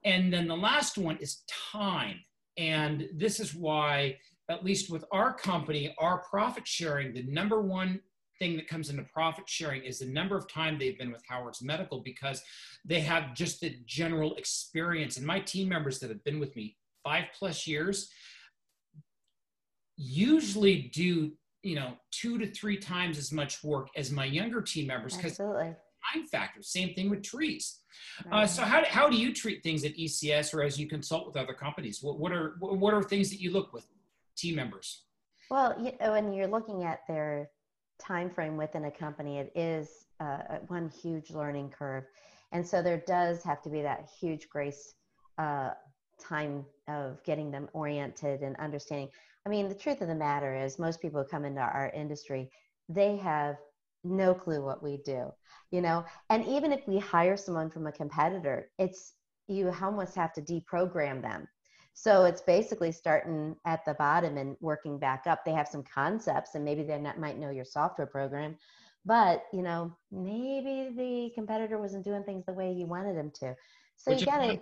And 0.03 0.33
then 0.33 0.47
the 0.47 0.55
last 0.55 0.97
one 0.97 1.17
is 1.17 1.43
time. 1.71 2.19
And 2.57 3.07
this 3.15 3.39
is 3.39 3.55
why, 3.55 4.17
at 4.49 4.65
least 4.65 4.91
with 4.91 5.05
our 5.11 5.33
company, 5.33 5.95
our 5.99 6.23
profit 6.29 6.67
sharing, 6.67 7.13
the 7.13 7.23
number 7.23 7.61
one 7.61 8.01
thing 8.41 8.57
that 8.57 8.67
comes 8.67 8.89
into 8.89 9.03
profit 9.03 9.47
sharing 9.47 9.83
is 9.83 9.99
the 9.99 10.05
number 10.05 10.35
of 10.35 10.51
time 10.51 10.77
they've 10.77 10.97
been 10.97 11.11
with 11.11 11.21
Howard's 11.29 11.61
Medical 11.61 11.99
because 11.99 12.41
they 12.83 12.99
have 12.99 13.35
just 13.35 13.61
the 13.61 13.77
general 13.85 14.35
experience. 14.35 15.17
And 15.17 15.25
my 15.25 15.39
team 15.39 15.69
members 15.69 15.99
that 15.99 16.09
have 16.09 16.23
been 16.23 16.39
with 16.39 16.55
me 16.55 16.75
five 17.03 17.25
plus 17.37 17.67
years, 17.67 18.09
usually 19.97 20.89
do 20.93 21.31
you 21.63 21.75
know 21.75 21.93
two 22.11 22.37
to 22.37 22.49
three 22.49 22.77
times 22.77 23.17
as 23.17 23.31
much 23.31 23.63
work 23.63 23.89
as 23.95 24.11
my 24.11 24.25
younger 24.25 24.61
team 24.61 24.87
members 24.87 25.15
because 25.15 25.37
time 25.37 26.25
factor 26.31 26.61
same 26.61 26.93
thing 26.93 27.09
with 27.09 27.23
trees. 27.23 27.79
Right. 28.25 28.43
uh, 28.43 28.47
so 28.47 28.63
how, 28.63 28.83
how 28.85 29.09
do 29.09 29.17
you 29.17 29.33
treat 29.33 29.61
things 29.61 29.83
at 29.83 29.95
ecs 29.95 30.53
or 30.53 30.63
as 30.63 30.79
you 30.79 30.87
consult 30.87 31.27
with 31.27 31.37
other 31.37 31.53
companies? 31.53 32.01
What, 32.01 32.19
what 32.19 32.31
are 32.31 32.55
what 32.59 32.93
are 32.93 33.03
things 33.03 33.29
that 33.29 33.39
you 33.39 33.51
look 33.51 33.73
with 33.73 33.85
team 34.35 34.55
members? 34.55 35.03
Well 35.49 35.75
you 35.79 35.91
know, 35.99 36.11
when 36.11 36.33
you're 36.33 36.47
looking 36.47 36.83
at 36.83 37.01
their 37.07 37.49
time 37.99 38.29
frame 38.29 38.57
within 38.57 38.85
a 38.85 38.91
company 38.91 39.37
it 39.37 39.51
is 39.55 39.87
uh, 40.19 40.57
one 40.67 40.89
huge 40.89 41.31
learning 41.31 41.69
curve. 41.69 42.05
And 42.51 42.67
so 42.67 42.81
there 42.81 43.01
does 43.07 43.43
have 43.43 43.61
to 43.63 43.69
be 43.69 43.81
that 43.81 44.09
huge 44.19 44.49
grace 44.49 44.95
uh, 45.37 45.71
time 46.19 46.65
of 46.91 47.23
getting 47.23 47.49
them 47.49 47.69
oriented 47.73 48.41
and 48.41 48.55
understanding 48.57 49.09
I 49.45 49.49
mean, 49.49 49.67
the 49.67 49.75
truth 49.75 50.01
of 50.01 50.07
the 50.07 50.15
matter 50.15 50.55
is, 50.55 50.77
most 50.77 51.01
people 51.01 51.21
who 51.21 51.27
come 51.27 51.45
into 51.45 51.61
our 51.61 51.91
industry, 51.95 52.49
they 52.89 53.17
have 53.17 53.57
no 54.03 54.33
clue 54.33 54.63
what 54.63 54.83
we 54.83 54.97
do, 54.97 55.31
you 55.71 55.81
know. 55.81 56.05
And 56.29 56.45
even 56.45 56.71
if 56.71 56.87
we 56.87 56.99
hire 56.99 57.37
someone 57.37 57.69
from 57.69 57.87
a 57.87 57.91
competitor, 57.91 58.69
it's 58.77 59.13
you 59.47 59.73
almost 59.81 60.15
have 60.15 60.33
to 60.33 60.41
deprogram 60.41 61.21
them. 61.21 61.47
So 61.93 62.25
it's 62.25 62.41
basically 62.41 62.91
starting 62.91 63.55
at 63.65 63.83
the 63.85 63.95
bottom 63.95 64.37
and 64.37 64.55
working 64.61 64.97
back 64.97 65.23
up. 65.27 65.43
They 65.43 65.51
have 65.51 65.67
some 65.67 65.83
concepts, 65.83 66.55
and 66.55 66.63
maybe 66.63 66.83
they 66.83 66.99
might 67.17 67.37
know 67.37 67.49
your 67.49 67.65
software 67.65 68.07
program, 68.07 68.57
but 69.05 69.43
you 69.51 69.63
know, 69.63 69.95
maybe 70.11 70.93
the 70.95 71.31
competitor 71.33 71.79
wasn't 71.79 72.05
doing 72.05 72.23
things 72.23 72.45
the 72.45 72.53
way 72.53 72.71
you 72.71 72.85
wanted 72.85 73.17
them 73.17 73.31
to. 73.39 73.55
So 73.97 74.11
you 74.11 74.25
got 74.25 74.39
to 74.39 74.59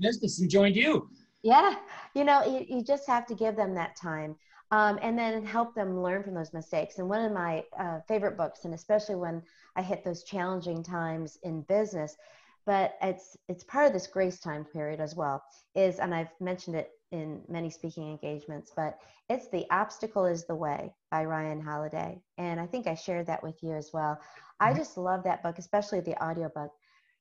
business 0.00 0.40
and 0.40 0.50
joined 0.50 0.76
you. 0.76 1.08
Yeah, 1.42 1.74
you 2.14 2.24
know, 2.24 2.44
you, 2.44 2.64
you 2.68 2.84
just 2.84 3.06
have 3.06 3.26
to 3.26 3.34
give 3.34 3.56
them 3.56 3.74
that 3.74 3.96
time. 3.96 4.36
Um, 4.70 4.98
and 5.02 5.18
then 5.18 5.44
help 5.44 5.74
them 5.74 6.02
learn 6.02 6.22
from 6.22 6.32
those 6.32 6.54
mistakes. 6.54 6.96
And 6.96 7.06
one 7.06 7.22
of 7.22 7.32
my 7.32 7.62
uh, 7.78 8.00
favorite 8.08 8.38
books, 8.38 8.64
and 8.64 8.72
especially 8.72 9.16
when 9.16 9.42
I 9.76 9.82
hit 9.82 10.02
those 10.02 10.24
challenging 10.24 10.82
times 10.82 11.36
in 11.42 11.60
business, 11.62 12.16
but 12.64 12.96
it's 13.02 13.36
it's 13.48 13.64
part 13.64 13.86
of 13.86 13.92
this 13.92 14.06
grace 14.06 14.40
time 14.40 14.64
period 14.64 15.00
as 15.00 15.14
well. 15.14 15.42
Is 15.74 15.98
and 15.98 16.14
I've 16.14 16.30
mentioned 16.40 16.76
it 16.76 16.90
in 17.10 17.42
many 17.48 17.68
speaking 17.68 18.08
engagements, 18.10 18.72
but 18.74 18.98
it's 19.28 19.48
the 19.48 19.66
obstacle 19.70 20.24
is 20.24 20.46
the 20.46 20.54
way 20.54 20.94
by 21.10 21.24
Ryan 21.24 21.60
Holiday, 21.60 22.22
and 22.38 22.58
I 22.60 22.66
think 22.66 22.86
I 22.86 22.94
shared 22.94 23.26
that 23.26 23.42
with 23.42 23.62
you 23.62 23.72
as 23.72 23.90
well. 23.92 24.18
I 24.60 24.70
mm-hmm. 24.70 24.78
just 24.78 24.96
love 24.96 25.24
that 25.24 25.42
book, 25.42 25.58
especially 25.58 26.00
the 26.00 26.22
audiobook 26.22 26.70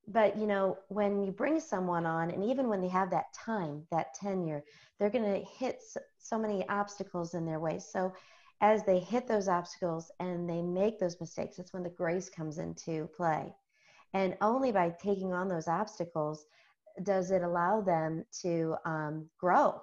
but 0.07 0.37
you 0.37 0.47
know 0.47 0.77
when 0.87 1.23
you 1.23 1.31
bring 1.31 1.59
someone 1.59 2.05
on 2.05 2.31
and 2.31 2.43
even 2.43 2.67
when 2.67 2.81
they 2.81 2.87
have 2.87 3.11
that 3.11 3.33
time 3.33 3.83
that 3.91 4.13
tenure 4.13 4.63
they're 5.01 5.09
going 5.09 5.25
to 5.25 5.43
hit 5.57 5.81
so 6.19 6.37
many 6.37 6.67
obstacles 6.69 7.33
in 7.33 7.43
their 7.43 7.59
way. 7.59 7.79
So 7.79 8.13
as 8.61 8.83
they 8.83 8.99
hit 8.99 9.27
those 9.27 9.47
obstacles 9.47 10.11
and 10.19 10.47
they 10.47 10.61
make 10.61 10.99
those 10.99 11.19
mistakes 11.19 11.57
that's 11.57 11.73
when 11.73 11.81
the 11.81 11.89
grace 11.89 12.29
comes 12.29 12.59
into 12.59 13.09
play. 13.17 13.51
And 14.13 14.37
only 14.41 14.71
by 14.71 14.93
taking 15.01 15.33
on 15.33 15.47
those 15.47 15.67
obstacles 15.67 16.45
does 17.01 17.31
it 17.31 17.41
allow 17.41 17.81
them 17.81 18.23
to 18.43 18.75
um, 18.85 19.25
grow 19.39 19.81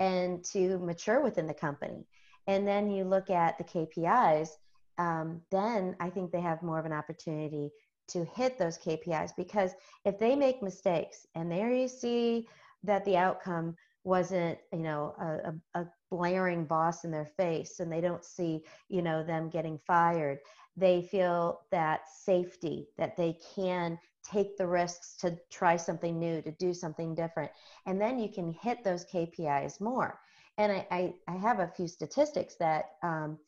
and 0.00 0.44
to 0.46 0.78
mature 0.80 1.22
within 1.22 1.46
the 1.46 1.54
company. 1.54 2.04
And 2.48 2.66
then 2.66 2.90
you 2.90 3.04
look 3.04 3.30
at 3.30 3.58
the 3.58 3.64
kpis 3.64 4.48
um, 4.98 5.40
then 5.52 5.94
i 6.00 6.10
think 6.10 6.32
they 6.32 6.40
have 6.40 6.62
more 6.62 6.80
of 6.80 6.86
an 6.86 6.92
opportunity 6.92 7.70
to 8.08 8.24
hit 8.24 8.58
those 8.58 8.78
KPIs 8.78 9.32
because 9.36 9.72
if 10.04 10.18
they 10.18 10.34
make 10.34 10.62
mistakes 10.62 11.26
and 11.34 11.50
there 11.50 11.72
you 11.72 11.88
see 11.88 12.48
that 12.84 13.04
the 13.04 13.16
outcome 13.16 13.76
wasn't 14.04 14.58
you 14.72 14.78
know 14.78 15.14
a, 15.74 15.80
a, 15.80 15.86
blaring 16.10 16.64
boss 16.64 17.04
in 17.04 17.10
their 17.10 17.30
face 17.36 17.80
and 17.80 17.92
they 17.92 18.00
don't 18.00 18.24
see 18.24 18.64
you 18.88 19.02
know 19.02 19.22
them 19.22 19.50
getting 19.50 19.78
fired 19.86 20.38
they 20.78 21.02
feel 21.02 21.60
that 21.70 22.08
safety 22.08 22.88
that 22.96 23.16
they 23.16 23.36
can 23.54 23.98
take 24.24 24.56
the 24.56 24.66
risks 24.66 25.16
to 25.16 25.36
try 25.50 25.76
something 25.76 26.18
new 26.18 26.42
to 26.42 26.52
do 26.52 26.74
something 26.74 27.14
different. 27.14 27.50
And 27.86 28.00
then 28.00 28.18
you 28.18 28.28
can 28.28 28.52
hit 28.52 28.84
those 28.84 29.04
kpis 29.06 29.80
more. 29.80 30.20
And 30.56 30.72
i 30.72 30.86
i, 30.90 31.14
I 31.26 31.36
have 31.36 31.60
a 31.60 31.72
few 31.76 31.88
statistics 31.88 32.56
that 32.56 32.92
um, 33.02 33.38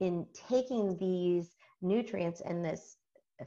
in 0.00 0.26
taking 0.48 0.96
these 0.98 1.56
nutrients 1.82 2.40
and 2.40 2.64
this 2.64 2.96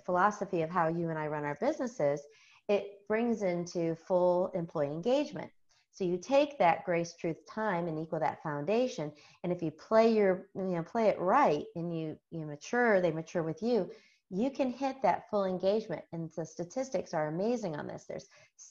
philosophy 0.06 0.62
of 0.62 0.70
how 0.70 0.88
you 0.88 1.10
and 1.10 1.18
I 1.18 1.28
run 1.28 1.46
our 1.46 1.58
businesses, 1.60 2.22
it 2.68 3.08
brings 3.08 3.42
into 3.42 3.96
full 3.96 4.52
employee 4.54 4.88
engagement. 4.88 5.52
So 5.98 6.04
you 6.04 6.18
take 6.18 6.60
that 6.60 6.86
grace, 6.86 7.16
truth, 7.16 7.38
time, 7.50 7.88
and 7.88 7.98
equal 7.98 8.20
that 8.20 8.44
foundation. 8.44 9.12
And 9.44 9.52
if 9.52 9.64
you 9.64 9.72
play 9.72 10.14
your, 10.14 10.48
you 10.54 10.76
know, 10.76 10.84
play 10.84 11.08
it 11.08 11.20
right, 11.20 11.66
and 11.76 11.98
you 11.98 12.18
you 12.30 12.46
mature, 12.46 13.02
they 13.02 13.12
mature 13.12 13.42
with 13.42 13.64
you. 13.64 13.90
You 14.30 14.52
can 14.52 14.70
hit 14.70 15.02
that 15.02 15.30
full 15.30 15.46
engagement, 15.46 16.04
and 16.12 16.30
the 16.36 16.46
statistics 16.46 17.14
are 17.14 17.30
amazing 17.30 17.76
on 17.76 17.88
this. 17.88 18.06
There's 18.08 18.28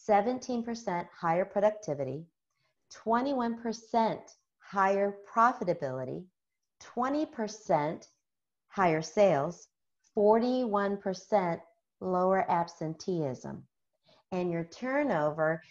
17% 0.09 1.09
higher 1.19 1.45
productivity, 1.45 2.27
21% 2.93 4.19
higher 4.59 5.17
profitability, 5.35 6.25
20% 6.81 8.07
higher 8.69 9.03
sales, 9.03 9.69
41% 10.17 11.61
lower 12.01 12.51
absenteeism. 12.51 13.63
And 14.33 14.51
your 14.51 14.65
turnover 14.65 15.63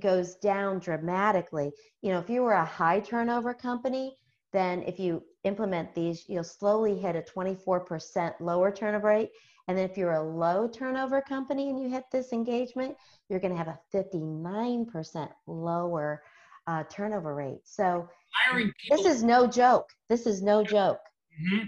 goes 0.00 0.34
down 0.36 0.78
dramatically. 0.80 1.72
You 2.02 2.10
know, 2.10 2.18
if 2.18 2.28
you 2.28 2.42
were 2.42 2.52
a 2.52 2.64
high 2.64 3.00
turnover 3.00 3.54
company, 3.54 4.16
then 4.52 4.82
if 4.82 4.98
you 4.98 5.22
implement 5.44 5.94
these, 5.94 6.24
you'll 6.28 6.44
slowly 6.44 6.98
hit 6.98 7.16
a 7.16 7.22
24% 7.22 8.34
lower 8.40 8.70
turnover 8.70 9.08
rate. 9.08 9.30
And 9.66 9.78
then 9.78 9.88
if 9.88 9.96
you're 9.96 10.12
a 10.12 10.22
low 10.22 10.68
turnover 10.68 11.22
company 11.22 11.70
and 11.70 11.80
you 11.80 11.88
hit 11.88 12.04
this 12.12 12.32
engagement, 12.32 12.96
you're 13.28 13.40
going 13.40 13.52
to 13.52 13.58
have 13.58 13.68
a 13.68 13.80
59% 13.94 15.28
lower 15.46 16.22
uh, 16.66 16.84
turnover 16.90 17.34
rate. 17.34 17.60
So 17.64 18.08
hiring 18.32 18.72
people, 18.78 18.96
this 18.96 19.06
is 19.06 19.22
no 19.22 19.46
joke. 19.46 19.88
This 20.08 20.26
is 20.26 20.42
no 20.42 20.62
joke. 20.62 21.00
Mm-hmm. 21.40 21.64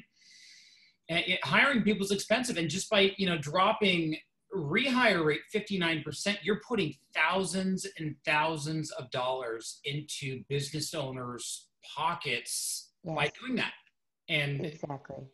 And 1.09 1.21
it, 1.27 1.45
hiring 1.45 1.83
people 1.83 2.05
is 2.05 2.11
expensive, 2.11 2.57
and 2.57 2.69
just 2.69 2.90
by 2.90 3.12
you 3.16 3.27
know 3.27 3.38
dropping 3.38 4.16
rehire 4.55 5.25
rate 5.25 5.40
59%, 5.55 6.38
you're 6.42 6.61
putting 6.66 6.95
thousands 7.14 7.87
and 7.99 8.16
thousands 8.25 8.90
of 8.92 9.11
dollars 9.11 9.81
into 9.85 10.42
business 10.49 10.95
owners' 10.95 11.69
pockets 11.85 12.90
yes. 13.05 13.14
by 13.14 13.31
doing 13.40 13.57
that. 13.57 13.73
And 14.29 14.64
exactly. 14.64 15.25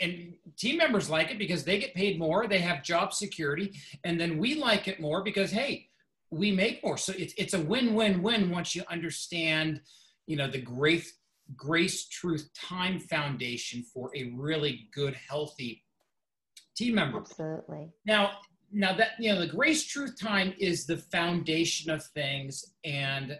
And 0.00 0.34
team 0.56 0.76
members 0.78 1.10
like 1.10 1.30
it 1.30 1.38
because 1.38 1.64
they 1.64 1.78
get 1.78 1.94
paid 1.94 2.18
more, 2.18 2.46
they 2.46 2.60
have 2.60 2.84
job 2.84 3.12
security, 3.12 3.74
and 4.04 4.20
then 4.20 4.38
we 4.38 4.54
like 4.54 4.86
it 4.86 5.00
more 5.00 5.24
because 5.24 5.50
hey, 5.50 5.88
we 6.30 6.52
make 6.52 6.84
more. 6.84 6.98
So 6.98 7.12
it's 7.16 7.34
it's 7.36 7.54
a 7.54 7.60
win-win-win 7.60 8.50
once 8.50 8.76
you 8.76 8.84
understand, 8.88 9.80
you 10.26 10.36
know, 10.36 10.48
the 10.48 10.60
grace 10.60 11.14
grace 11.56 12.08
truth 12.08 12.48
time 12.54 12.98
foundation 12.98 13.82
for 13.82 14.10
a 14.16 14.32
really 14.36 14.88
good 14.92 15.16
healthy 15.28 15.84
team 16.76 16.94
member. 16.94 17.18
Absolutely. 17.18 17.88
Now, 18.06 18.38
now 18.72 18.92
that 18.94 19.12
you 19.18 19.32
know 19.32 19.40
the 19.40 19.46
grace 19.46 19.86
truth 19.86 20.18
time 20.20 20.54
is 20.58 20.86
the 20.86 20.98
foundation 20.98 21.90
of 21.90 22.04
things 22.14 22.64
and 22.84 23.38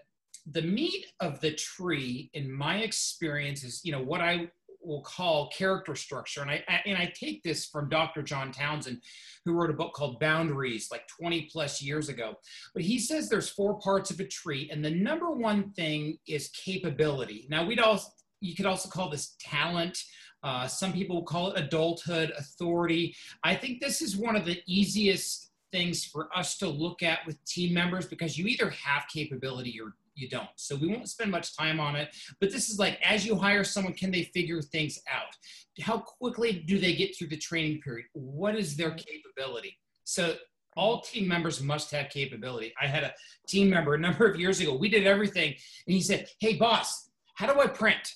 the 0.53 0.63
meat 0.63 1.07
of 1.21 1.41
the 1.41 1.53
tree 1.53 2.31
in 2.33 2.51
my 2.51 2.79
experience 2.79 3.65
is 3.65 3.83
you 3.85 3.93
know 3.93 4.03
what 4.03 4.21
i 4.21 4.49
will 4.81 5.03
call 5.03 5.51
character 5.51 5.95
structure. 5.95 6.43
And 6.43 6.51
I, 6.51 6.65
I, 6.69 6.81
and 6.87 6.97
i 6.97 7.13
take 7.15 7.43
this 7.43 7.67
from 7.67 7.89
dr 7.89 8.23
john 8.23 8.53
townsend 8.53 9.03
who 9.45 9.53
wrote 9.53 9.71
a 9.71 9.75
book 9.75 9.93
called 9.93 10.21
boundaries 10.21 10.89
like 10.91 11.03
20 11.21 11.49
plus 11.53 11.83
years 11.83 12.09
ago. 12.09 12.35
But 12.75 12.83
he 12.83 12.99
says 12.99 13.29
there's 13.29 13.51
four 13.51 13.79
parts 13.81 14.11
of 14.11 14.21
a 14.21 14.27
tree 14.27 14.69
and 14.73 14.85
the 14.85 14.91
number 14.91 15.31
one 15.31 15.73
thing 15.73 16.19
is 16.27 16.49
capability. 16.51 17.47
Now 17.51 17.65
we'd 17.67 17.81
all 17.81 18.01
you 18.41 18.55
could 18.55 18.67
also 18.67 18.89
call 18.89 19.11
this 19.11 19.35
talent. 19.41 19.99
Uh, 20.45 20.69
some 20.69 20.93
people 20.93 21.23
call 21.25 21.51
it 21.51 21.61
adulthood, 21.61 22.33
authority. 22.39 23.15
I 23.43 23.57
think 23.57 23.81
this 23.81 24.01
is 24.01 24.17
one 24.17 24.37
of 24.37 24.45
the 24.45 24.61
easiest 24.67 25.51
things 25.73 26.05
for 26.05 26.29
us 26.37 26.57
to 26.59 26.69
look 26.69 27.03
at 27.03 27.21
with 27.27 27.43
team 27.45 27.75
members 27.75 28.07
because 28.07 28.39
you 28.39 28.47
either 28.47 28.71
have 28.71 29.05
capability 29.13 29.79
or 29.81 29.95
you 30.19 30.29
don't. 30.29 30.49
So 30.57 30.77
we 30.77 30.89
won't 30.89 31.09
spend 31.09 31.31
much 31.31 31.57
time 31.57 31.81
on 31.81 31.97
it. 31.97 32.15
But 32.41 32.51
this 32.51 32.69
is 32.69 32.79
like 32.79 32.99
as 33.05 33.25
you 33.25 33.37
hire 33.37 33.65
someone, 33.65 33.95
can 33.95 34.11
they 34.11 34.25
figure 34.35 34.61
things 34.61 34.99
out? 35.11 35.35
How 35.81 35.99
quickly 35.99 36.65
do 36.67 36.79
they 36.79 36.95
get 36.95 37.17
through 37.17 37.29
the 37.29 37.37
training 37.37 37.81
period? 37.81 38.07
What 38.13 38.57
is 38.57 38.77
their 38.77 38.91
capability? 38.91 39.79
So 40.05 40.35
all 40.77 41.01
team 41.01 41.27
members 41.27 41.63
must 41.63 41.91
have 41.91 42.09
capability. 42.09 42.73
I 42.81 42.87
had 42.87 43.05
a 43.05 43.13
team 43.47 43.69
member 43.71 43.95
a 43.95 43.99
number 44.07 44.27
of 44.27 44.39
years 44.39 44.61
ago. 44.61 44.75
We 44.75 44.89
did 44.89 45.07
everything, 45.07 45.49
and 45.49 45.95
he 45.95 46.01
said, 46.01 46.29
"Hey, 46.41 46.57
boss, 46.57 47.11
how 47.35 47.53
do 47.53 47.61
I 47.61 47.67
print?" 47.67 48.15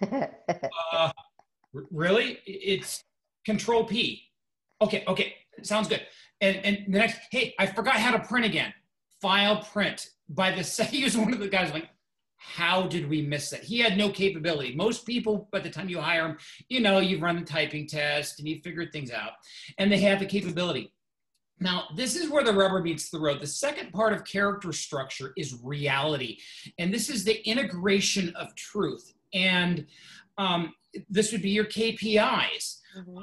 uh, 0.92 1.12
really? 1.72 2.38
It's 2.46 3.02
Control 3.44 3.84
P. 3.84 4.22
Okay, 4.82 5.04
okay, 5.06 5.34
sounds 5.62 5.88
good. 5.88 6.04
And 6.40 6.56
and 6.64 6.78
the 6.88 6.98
next, 6.98 7.18
hey, 7.30 7.54
I 7.58 7.66
forgot 7.66 7.94
how 7.96 8.16
to 8.16 8.18
print 8.18 8.46
again. 8.46 8.72
File 9.20 9.62
print. 9.62 10.08
By 10.28 10.50
the 10.50 10.64
second, 10.64 10.94
he 10.94 11.04
was 11.04 11.16
one 11.16 11.32
of 11.32 11.38
the 11.38 11.48
guys 11.48 11.72
like, 11.72 11.88
how 12.38 12.86
did 12.86 13.08
we 13.08 13.22
miss 13.22 13.50
that? 13.50 13.64
He 13.64 13.78
had 13.80 13.96
no 13.96 14.10
capability. 14.10 14.74
Most 14.74 15.04
people, 15.06 15.48
by 15.50 15.58
the 15.58 15.70
time 15.70 15.88
you 15.88 16.00
hire 16.00 16.28
them, 16.28 16.38
you 16.68 16.80
know, 16.80 16.98
you've 16.98 17.22
run 17.22 17.36
the 17.36 17.44
typing 17.44 17.86
test 17.86 18.38
and 18.38 18.48
you 18.48 18.60
figured 18.62 18.92
things 18.92 19.10
out, 19.10 19.32
and 19.78 19.90
they 19.90 19.98
have 19.98 20.20
the 20.20 20.26
capability. 20.26 20.92
Now, 21.58 21.84
this 21.96 22.16
is 22.16 22.28
where 22.28 22.44
the 22.44 22.52
rubber 22.52 22.82
meets 22.82 23.08
the 23.08 23.18
road. 23.18 23.40
The 23.40 23.46
second 23.46 23.92
part 23.92 24.12
of 24.12 24.24
character 24.24 24.72
structure 24.72 25.32
is 25.36 25.58
reality, 25.62 26.38
and 26.78 26.92
this 26.92 27.08
is 27.08 27.24
the 27.24 27.46
integration 27.48 28.34
of 28.36 28.54
truth. 28.54 29.12
And 29.32 29.86
um, 30.38 30.74
this 31.08 31.32
would 31.32 31.42
be 31.42 31.50
your 31.50 31.64
KPIs. 31.64 32.78
Mm-hmm. 32.96 33.18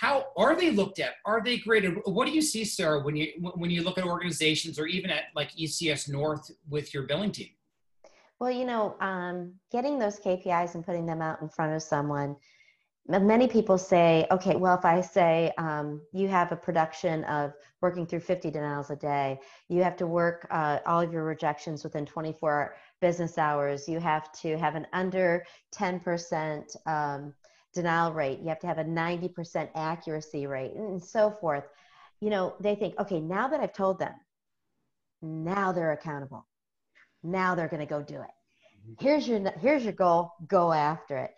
How 0.00 0.26
are 0.36 0.56
they 0.56 0.70
looked 0.70 0.98
at? 0.98 1.14
Are 1.24 1.42
they 1.42 1.58
graded? 1.58 1.96
What 2.04 2.26
do 2.26 2.32
you 2.32 2.42
see, 2.42 2.64
Sarah, 2.64 3.02
when 3.02 3.16
you 3.16 3.28
when 3.54 3.70
you 3.70 3.82
look 3.82 3.98
at 3.98 4.04
organizations 4.04 4.78
or 4.78 4.86
even 4.86 5.10
at 5.10 5.24
like 5.34 5.52
ECS 5.52 6.08
North 6.08 6.50
with 6.68 6.92
your 6.92 7.04
billing 7.04 7.32
team? 7.32 7.50
Well, 8.40 8.50
you 8.50 8.64
know, 8.64 8.96
um, 9.00 9.54
getting 9.70 10.00
those 10.00 10.18
KPIs 10.18 10.74
and 10.74 10.84
putting 10.84 11.06
them 11.06 11.22
out 11.22 11.40
in 11.42 11.48
front 11.48 11.74
of 11.74 11.82
someone. 11.82 12.34
Many 13.06 13.46
people 13.46 13.78
say, 13.78 14.26
okay, 14.30 14.56
well, 14.56 14.76
if 14.76 14.84
I 14.84 15.00
say 15.00 15.52
um, 15.58 16.00
you 16.12 16.26
have 16.26 16.50
a 16.50 16.56
production 16.56 17.22
of 17.24 17.52
working 17.80 18.06
through 18.06 18.20
50 18.20 18.50
denials 18.50 18.90
a 18.90 18.96
day, 18.96 19.38
you 19.68 19.82
have 19.84 19.96
to 19.96 20.06
work 20.06 20.46
uh, 20.50 20.78
all 20.86 21.00
of 21.00 21.12
your 21.12 21.24
rejections 21.24 21.84
within 21.84 22.04
24 22.06 22.74
business 23.00 23.38
hours. 23.38 23.88
You 23.88 24.00
have 24.00 24.32
to 24.40 24.56
have 24.58 24.74
an 24.74 24.86
under 24.92 25.44
10% 25.74 26.76
um, 26.86 27.34
denial 27.72 28.12
rate. 28.12 28.40
You 28.40 28.48
have 28.48 28.60
to 28.60 28.66
have 28.66 28.78
a 28.78 28.84
90% 28.84 29.68
accuracy 29.74 30.46
rate 30.46 30.72
and 30.74 31.02
so 31.02 31.30
forth. 31.40 31.64
You 32.20 32.30
know, 32.30 32.54
they 32.60 32.74
think, 32.74 32.98
okay, 32.98 33.20
now 33.20 33.48
that 33.48 33.60
I've 33.60 33.72
told 33.72 33.98
them, 33.98 34.14
now 35.22 35.72
they're 35.72 35.92
accountable. 35.92 36.46
Now 37.22 37.54
they're 37.54 37.68
going 37.68 37.80
to 37.80 37.86
go 37.86 38.02
do 38.02 38.16
it. 38.16 38.20
Mm-hmm. 38.20 39.04
Here's 39.04 39.28
your 39.28 39.50
here's 39.60 39.84
your 39.84 39.92
goal, 39.92 40.32
go 40.48 40.72
after 40.72 41.16
it. 41.18 41.30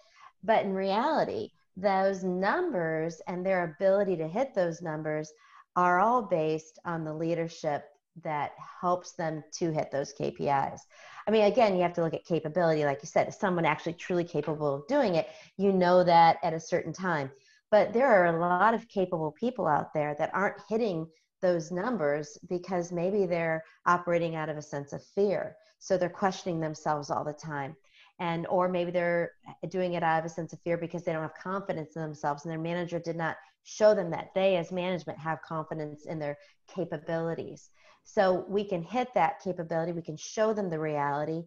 But 0.42 0.64
in 0.64 0.72
reality, 0.72 1.50
those 1.76 2.24
numbers 2.24 3.20
and 3.26 3.44
their 3.44 3.64
ability 3.64 4.16
to 4.16 4.28
hit 4.28 4.54
those 4.54 4.82
numbers 4.82 5.32
are 5.76 6.00
all 6.00 6.22
based 6.22 6.78
on 6.84 7.04
the 7.04 7.12
leadership 7.12 7.84
that 8.22 8.52
helps 8.80 9.12
them 9.12 9.42
to 9.58 9.72
hit 9.72 9.90
those 9.90 10.14
KPIs. 10.14 10.80
I 11.26 11.30
mean, 11.30 11.44
again, 11.44 11.74
you 11.74 11.82
have 11.82 11.94
to 11.94 12.02
look 12.02 12.14
at 12.14 12.24
capability. 12.24 12.84
Like 12.84 13.02
you 13.02 13.08
said, 13.08 13.28
is 13.28 13.36
someone 13.36 13.64
actually 13.64 13.94
truly 13.94 14.24
capable 14.24 14.74
of 14.74 14.86
doing 14.86 15.14
it, 15.16 15.28
you 15.56 15.72
know 15.72 16.04
that 16.04 16.38
at 16.42 16.54
a 16.54 16.60
certain 16.60 16.92
time. 16.92 17.30
But 17.70 17.92
there 17.92 18.06
are 18.06 18.26
a 18.26 18.38
lot 18.38 18.74
of 18.74 18.88
capable 18.88 19.32
people 19.32 19.66
out 19.66 19.92
there 19.94 20.14
that 20.18 20.30
aren't 20.34 20.60
hitting 20.68 21.08
those 21.42 21.72
numbers 21.72 22.38
because 22.48 22.92
maybe 22.92 23.26
they're 23.26 23.64
operating 23.86 24.36
out 24.36 24.48
of 24.48 24.56
a 24.56 24.62
sense 24.62 24.92
of 24.92 25.04
fear. 25.04 25.56
So 25.78 25.98
they're 25.98 26.08
questioning 26.08 26.60
themselves 26.60 27.10
all 27.10 27.24
the 27.24 27.32
time. 27.32 27.76
And 28.20 28.46
or 28.46 28.68
maybe 28.68 28.90
they're 28.90 29.32
doing 29.68 29.94
it 29.94 30.02
out 30.02 30.20
of 30.20 30.24
a 30.24 30.28
sense 30.28 30.52
of 30.52 30.60
fear 30.60 30.78
because 30.78 31.02
they 31.02 31.12
don't 31.12 31.22
have 31.22 31.34
confidence 31.34 31.96
in 31.96 32.02
themselves 32.02 32.44
and 32.44 32.52
their 32.52 32.60
manager 32.60 32.98
did 32.98 33.16
not 33.16 33.36
show 33.64 33.94
them 33.94 34.10
that 34.10 34.30
they 34.34 34.56
as 34.56 34.70
management 34.70 35.18
have 35.18 35.42
confidence 35.42 36.06
in 36.06 36.18
their 36.18 36.38
capabilities. 36.68 37.70
So 38.04 38.44
we 38.48 38.64
can 38.64 38.82
hit 38.82 39.08
that 39.14 39.40
capability, 39.42 39.92
we 39.92 40.02
can 40.02 40.16
show 40.16 40.52
them 40.52 40.70
the 40.70 40.78
reality, 40.78 41.42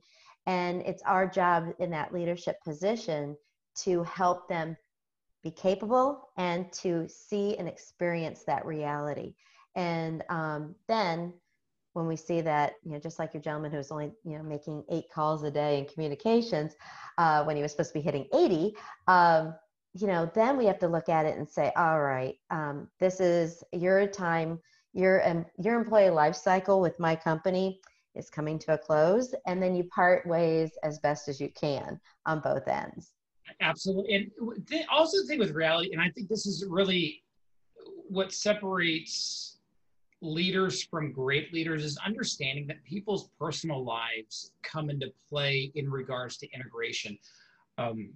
and 0.46 0.82
it's 0.82 1.04
our 1.04 1.28
job 1.28 1.74
in 1.80 1.92
that 1.92 2.14
leadership 2.14 2.58
position 2.64 3.38
to 3.84 4.04
help 4.04 4.50
them 4.50 4.76
be 5.44 5.52
capable 5.52 6.30
and 6.38 6.72
to 6.74 7.08
see 7.08 7.56
and 7.58 7.68
experience 7.68 8.44
that 8.44 8.66
reality. 8.66 9.34
And 9.76 10.24
um, 10.30 10.76
then 10.88 11.34
when 11.94 12.08
we 12.08 12.16
see 12.16 12.42
that, 12.42 12.74
you 12.84 12.92
know, 12.92 13.00
just 13.00 13.20
like 13.20 13.34
your 13.34 13.42
gentleman 13.42 13.72
who's 13.72 13.92
only, 13.92 14.12
you 14.24 14.38
know, 14.38 14.44
making 14.44 14.84
eight 14.90 15.10
calls 15.14 15.44
a 15.44 15.52
day 15.52 15.80
in 15.80 15.86
communications 15.86 16.74
uh, 17.18 17.44
when 17.44 17.56
he 17.56 17.62
was 17.62 17.72
supposed 17.72 17.92
to 17.94 18.00
be 18.00 18.04
hitting 18.04 18.28
80, 18.34 18.76
um, 19.08 19.56
you 19.94 20.08
know, 20.08 20.30
then 20.36 20.58
we 20.58 20.66
have 20.66 20.80
to 20.80 20.88
look 20.88 21.10
at 21.10 21.26
it 21.26 21.38
and 21.38 21.48
say, 21.48 21.72
all 21.76 22.02
right, 22.02 22.36
um, 22.52 22.88
this 23.00 23.20
is 23.20 23.64
your 23.74 24.06
time 24.08 24.60
your 24.98 25.28
um, 25.28 25.46
your 25.58 25.80
employee 25.80 26.10
life 26.10 26.36
cycle 26.36 26.82
with 26.82 27.00
my 27.00 27.16
company 27.16 27.80
is 28.16 28.30
coming 28.30 28.58
to 28.58 28.74
a 28.74 28.78
close 28.78 29.36
and 29.46 29.62
then 29.62 29.76
you 29.76 29.84
part 29.86 30.26
ways 30.26 30.72
as 30.84 31.00
best 31.00 31.28
as 31.28 31.40
you 31.40 31.50
can 31.50 32.00
on 32.26 32.40
both 32.40 32.68
ends 32.68 33.14
Absolutely. 33.62 34.14
And 34.14 34.68
th- 34.68 34.86
also 34.92 35.22
the 35.22 35.28
thing 35.28 35.40
with 35.40 35.52
reality, 35.52 35.92
and 35.94 36.02
I 36.02 36.10
think 36.10 36.28
this 36.28 36.46
is 36.46 36.66
really 36.68 37.24
what 38.10 38.34
separates 38.34 39.58
leaders 40.22 40.84
from 40.84 41.12
great 41.12 41.54
leaders 41.54 41.84
is 41.84 41.98
understanding 42.06 42.66
that 42.68 42.84
people's 42.84 43.30
personal 43.40 43.84
lives 43.84 44.52
come 44.64 44.90
into 44.90 45.12
play 45.30 45.72
in 45.76 45.90
regards 45.90 46.38
to 46.38 46.52
integration. 46.52 47.18
Um, 47.78 48.10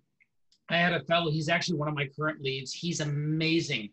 I 0.70 0.78
had 0.78 0.94
a 0.94 1.02
fellow, 1.02 1.30
he's 1.30 1.50
actually 1.50 1.78
one 1.78 1.88
of 1.88 1.94
my 1.94 2.08
current 2.08 2.42
leads. 2.42 2.74
He's 2.74 3.02
amazing. 3.02 3.90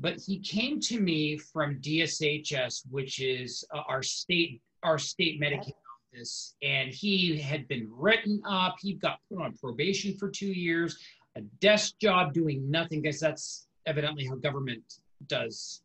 But 0.00 0.20
he 0.20 0.38
came 0.38 0.80
to 0.80 1.00
me 1.00 1.38
from 1.38 1.80
DSHS, 1.80 2.82
which 2.90 3.20
is 3.20 3.64
uh, 3.74 3.82
our 3.88 4.02
state 4.02 4.60
our 4.84 4.98
state 4.98 5.40
Medicaid 5.40 5.72
office, 6.14 6.54
and 6.62 6.90
he 6.90 7.36
had 7.36 7.66
been 7.66 7.88
written 7.90 8.40
up. 8.46 8.76
He 8.80 8.94
got 8.94 9.18
put 9.28 9.42
on 9.42 9.56
probation 9.56 10.16
for 10.16 10.30
two 10.30 10.52
years, 10.52 10.98
a 11.36 11.40
desk 11.60 11.94
job 12.00 12.32
doing 12.32 12.70
nothing, 12.70 13.02
because 13.02 13.18
that's 13.18 13.66
evidently 13.86 14.24
how 14.24 14.36
government 14.36 14.82
does 15.26 15.82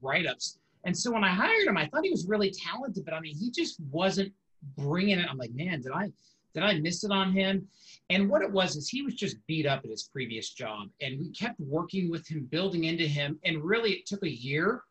write-ups. 0.00 0.58
And 0.84 0.96
so 0.96 1.10
when 1.10 1.24
I 1.24 1.28
hired 1.28 1.66
him, 1.66 1.76
I 1.76 1.86
thought 1.86 2.04
he 2.04 2.10
was 2.10 2.26
really 2.26 2.52
talented, 2.52 3.04
but 3.04 3.14
I 3.14 3.20
mean, 3.20 3.36
he 3.36 3.50
just 3.50 3.80
wasn't 3.90 4.32
bringing 4.78 5.18
it. 5.18 5.26
I'm 5.28 5.38
like, 5.38 5.52
man, 5.52 5.80
did 5.80 5.92
I 5.92 6.12
did 6.54 6.62
I 6.62 6.78
miss 6.80 7.04
it 7.04 7.10
on 7.10 7.32
him? 7.32 7.68
And 8.08 8.28
what 8.28 8.42
it 8.42 8.50
was 8.50 8.76
is 8.76 8.88
he 8.88 9.02
was 9.02 9.14
just 9.14 9.36
beat 9.46 9.66
up 9.66 9.84
at 9.84 9.90
his 9.90 10.04
previous 10.12 10.50
job, 10.50 10.88
and 11.00 11.20
we 11.20 11.30
kept 11.30 11.60
working 11.60 12.10
with 12.10 12.26
him, 12.26 12.48
building 12.50 12.84
into 12.84 13.06
him, 13.06 13.38
and 13.44 13.62
really 13.62 13.92
it 13.92 14.06
took 14.06 14.22
a 14.24 14.30
year, 14.30 14.82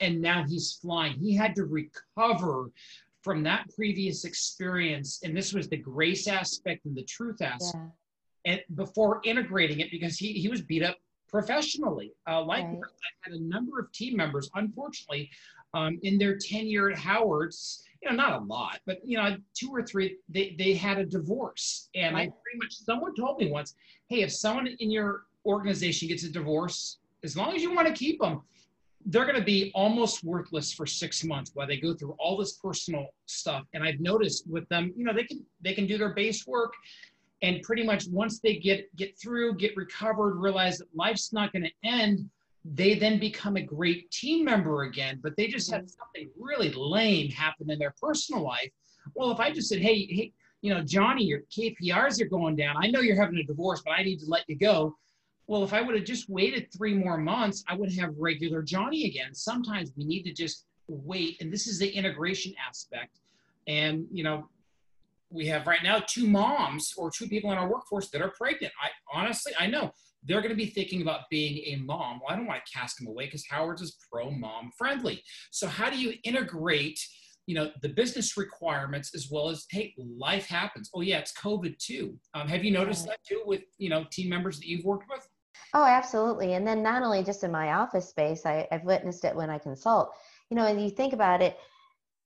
and 0.00 0.20
now 0.20 0.44
he's 0.48 0.72
flying. 0.72 1.18
He 1.18 1.34
had 1.34 1.54
to 1.56 1.64
recover 1.64 2.70
from 3.22 3.42
that 3.44 3.66
previous 3.76 4.24
experience, 4.24 5.20
and 5.22 5.36
this 5.36 5.52
was 5.52 5.68
the 5.68 5.76
grace 5.76 6.26
aspect 6.26 6.86
and 6.86 6.96
the 6.96 7.04
truth 7.04 7.40
aspect, 7.42 7.84
yeah. 8.44 8.52
and 8.52 8.60
before 8.74 9.20
integrating 9.24 9.80
it 9.80 9.90
because 9.90 10.16
he 10.16 10.32
he 10.32 10.48
was 10.48 10.62
beat 10.62 10.82
up 10.82 10.96
professionally. 11.28 12.12
Uh, 12.28 12.42
like 12.42 12.64
right. 12.64 12.76
I 12.76 13.30
had 13.30 13.40
a 13.40 13.42
number 13.42 13.80
of 13.80 13.90
team 13.92 14.16
members, 14.16 14.50
unfortunately, 14.54 15.30
um, 15.74 15.98
in 16.02 16.18
their 16.18 16.36
tenure 16.36 16.90
at 16.90 16.98
Howard's, 16.98 17.84
you 18.02 18.10
know, 18.10 18.16
not 18.16 18.40
a 18.40 18.44
lot, 18.44 18.80
but 18.84 18.98
you 19.04 19.16
know, 19.16 19.36
two 19.54 19.70
or 19.70 19.82
three, 19.82 20.16
they, 20.28 20.56
they 20.58 20.74
had 20.74 20.98
a 20.98 21.04
divorce. 21.04 21.88
And. 21.94 22.16
I 22.16 22.20
pretty 22.42 22.58
much, 22.58 22.74
someone 22.74 23.14
told 23.14 23.38
me 23.38 23.50
once, 23.50 23.74
hey, 24.08 24.22
if 24.22 24.32
someone 24.32 24.66
in 24.66 24.90
your 24.90 25.22
organization 25.46 26.08
gets 26.08 26.24
a 26.24 26.30
divorce, 26.30 26.98
as 27.24 27.36
long 27.36 27.54
as 27.54 27.62
you 27.62 27.72
want 27.74 27.86
to 27.86 27.94
keep 27.94 28.20
them, 28.20 28.42
they're 29.06 29.24
going 29.24 29.38
to 29.38 29.44
be 29.44 29.72
almost 29.74 30.22
worthless 30.24 30.72
for 30.72 30.86
six 30.86 31.24
months 31.24 31.52
while 31.54 31.66
they 31.66 31.76
go 31.76 31.94
through 31.94 32.14
all 32.18 32.36
this 32.36 32.54
personal 32.54 33.06
stuff. 33.26 33.64
And 33.74 33.82
I've 33.82 34.00
noticed 34.00 34.48
with 34.48 34.68
them, 34.68 34.92
you 34.96 35.04
know, 35.04 35.12
they 35.12 35.24
can 35.24 35.44
they 35.60 35.74
can 35.74 35.86
do 35.86 35.98
their 35.98 36.14
base 36.14 36.46
work, 36.46 36.72
and 37.42 37.60
pretty 37.62 37.82
much 37.82 38.06
once 38.08 38.38
they 38.38 38.56
get 38.56 38.94
get 38.96 39.18
through 39.18 39.56
get 39.56 39.76
recovered 39.76 40.36
realize 40.36 40.78
that 40.78 40.86
life's 40.94 41.32
not 41.32 41.52
going 41.52 41.64
to 41.64 41.88
end 41.88 42.30
they 42.64 42.94
then 42.94 43.18
become 43.18 43.56
a 43.56 43.62
great 43.62 44.10
team 44.10 44.44
member 44.44 44.82
again 44.82 45.18
but 45.22 45.36
they 45.36 45.48
just 45.48 45.70
had 45.70 45.82
mm-hmm. 45.82 46.00
something 46.00 46.30
really 46.38 46.72
lame 46.72 47.28
happen 47.30 47.70
in 47.70 47.78
their 47.78 47.94
personal 48.00 48.42
life. 48.42 48.70
Well 49.14 49.30
if 49.32 49.40
i 49.40 49.50
just 49.50 49.68
said 49.68 49.80
hey 49.80 50.06
hey 50.06 50.32
you 50.60 50.72
know 50.72 50.82
johnny 50.82 51.24
your 51.24 51.40
kpis 51.50 52.20
are 52.20 52.28
going 52.28 52.56
down. 52.56 52.76
I 52.78 52.88
know 52.88 53.00
you're 53.00 53.20
having 53.20 53.38
a 53.38 53.44
divorce 53.44 53.82
but 53.84 53.92
i 53.92 54.02
need 54.02 54.20
to 54.20 54.26
let 54.26 54.44
you 54.48 54.56
go. 54.56 54.96
Well 55.46 55.64
if 55.64 55.72
i 55.72 55.80
would 55.80 55.96
have 55.96 56.04
just 56.04 56.28
waited 56.28 56.72
three 56.72 56.94
more 56.94 57.18
months 57.18 57.64
i 57.68 57.74
would 57.74 57.92
have 57.94 58.14
regular 58.16 58.62
johnny 58.62 59.06
again. 59.06 59.34
Sometimes 59.34 59.92
we 59.96 60.04
need 60.04 60.22
to 60.24 60.32
just 60.32 60.66
wait 60.88 61.40
and 61.40 61.52
this 61.52 61.66
is 61.66 61.78
the 61.78 61.88
integration 61.88 62.54
aspect. 62.68 63.18
And 63.66 64.06
you 64.12 64.22
know 64.22 64.48
we 65.32 65.46
have 65.46 65.66
right 65.66 65.82
now 65.82 66.02
two 66.06 66.28
moms 66.28 66.92
or 66.96 67.10
two 67.10 67.26
people 67.26 67.50
in 67.52 67.58
our 67.58 67.68
workforce 67.68 68.10
that 68.10 68.20
are 68.20 68.32
pregnant. 68.36 68.72
I 68.82 68.90
honestly, 69.12 69.52
I 69.58 69.66
know 69.66 69.92
they're 70.24 70.40
going 70.40 70.50
to 70.50 70.56
be 70.56 70.66
thinking 70.66 71.02
about 71.02 71.22
being 71.30 71.58
a 71.66 71.82
mom. 71.82 72.20
Well, 72.20 72.32
I 72.32 72.36
don't 72.36 72.46
want 72.46 72.64
to 72.64 72.72
cast 72.72 72.98
them 72.98 73.08
away 73.08 73.24
because 73.24 73.44
Howard's 73.48 73.82
is 73.82 73.96
pro 74.10 74.30
mom 74.30 74.70
friendly. 74.76 75.22
So 75.50 75.66
how 75.66 75.90
do 75.90 75.98
you 75.98 76.14
integrate, 76.24 76.98
you 77.46 77.54
know, 77.54 77.70
the 77.82 77.88
business 77.88 78.36
requirements 78.36 79.14
as 79.14 79.28
well 79.30 79.48
as 79.48 79.66
hey, 79.70 79.94
life 79.98 80.46
happens. 80.46 80.90
Oh 80.94 81.00
yeah, 81.00 81.18
it's 81.18 81.32
COVID 81.32 81.78
too. 81.78 82.18
Um, 82.34 82.48
have 82.48 82.64
you 82.64 82.70
noticed 82.70 83.06
that 83.06 83.18
too 83.26 83.42
with 83.44 83.62
you 83.78 83.90
know 83.90 84.04
team 84.10 84.28
members 84.28 84.58
that 84.58 84.68
you've 84.68 84.84
worked 84.84 85.08
with? 85.10 85.26
Oh, 85.74 85.84
absolutely. 85.84 86.54
And 86.54 86.66
then 86.66 86.82
not 86.82 87.02
only 87.02 87.24
just 87.24 87.44
in 87.44 87.50
my 87.50 87.72
office 87.72 88.08
space, 88.08 88.44
I, 88.46 88.68
I've 88.70 88.84
witnessed 88.84 89.24
it 89.24 89.34
when 89.34 89.50
I 89.50 89.58
consult. 89.58 90.12
You 90.50 90.56
know, 90.56 90.66
and 90.66 90.82
you 90.82 90.90
think 90.90 91.14
about 91.14 91.40
it, 91.40 91.56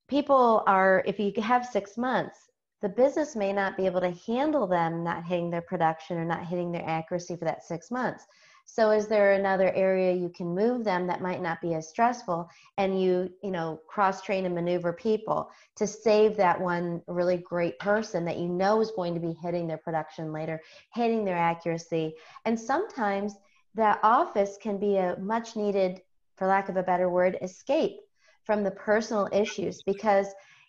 people 0.09 0.65
are 0.67 1.03
if 1.07 1.19
you 1.19 1.33
have 1.43 1.65
six 1.65 1.97
months 1.97 2.46
the 2.83 2.89
business 2.89 3.35
may 3.35 3.53
not 3.53 3.77
be 3.77 3.87
able 3.87 4.01
to 4.01 4.15
handle 4.27 4.67
them 4.67 5.03
not 5.03 5.25
hitting 5.25 5.51
their 5.51 5.63
production 5.63 6.19
or 6.19 6.25
not 6.25 6.47
hitting 6.47 6.71
their 6.73 6.87
accuracy 6.87 7.37
for 7.37 7.45
that 7.45 7.65
six 7.65 7.91
months. 7.91 8.27
So 8.69 8.91
is 8.91 9.07
there 9.07 9.33
another 9.33 9.73
area 9.73 10.13
you 10.13 10.29
can 10.29 10.49
move 10.49 10.85
them 10.85 11.07
that 11.07 11.23
might 11.23 11.41
not 11.41 11.61
be 11.61 11.75
as 11.75 11.89
stressful 11.89 12.51
and 12.77 13.01
you, 13.01 13.31
you 13.43 13.53
know, 13.53 13.81
cross 13.87 14.23
train 14.23 14.45
and 14.45 14.55
maneuver 14.55 14.93
people 14.93 15.51
to 15.77 15.87
save 15.87 16.37
that 16.37 16.61
one 16.61 17.01
really 17.07 17.37
great 17.39 17.79
person 17.79 18.25
that 18.25 18.39
you 18.39 18.49
know 18.49 18.81
is 18.81 18.91
going 18.91 19.15
to 19.15 19.21
be 19.21 19.37
hitting 19.41 19.69
their 19.69 19.79
production 19.79 20.33
later, 20.33 20.61
hitting 20.93 21.25
their 21.25 21.37
accuracy. 21.37 22.15
And 22.45 22.59
sometimes 22.59 23.37
that 23.77 24.01
office 24.03 24.59
can 24.61 24.79
be 24.79 24.97
a 24.97 25.17
much 25.21 25.55
needed, 25.55 26.03
for 26.37 26.49
lack 26.49 26.69
of 26.69 26.77
a 26.77 26.83
better 26.83 27.09
word, 27.09 27.39
escape 27.41 27.97
from 28.43 28.65
the 28.65 28.71
personal 28.73 29.29
issues 29.33 29.83
because 29.83 30.27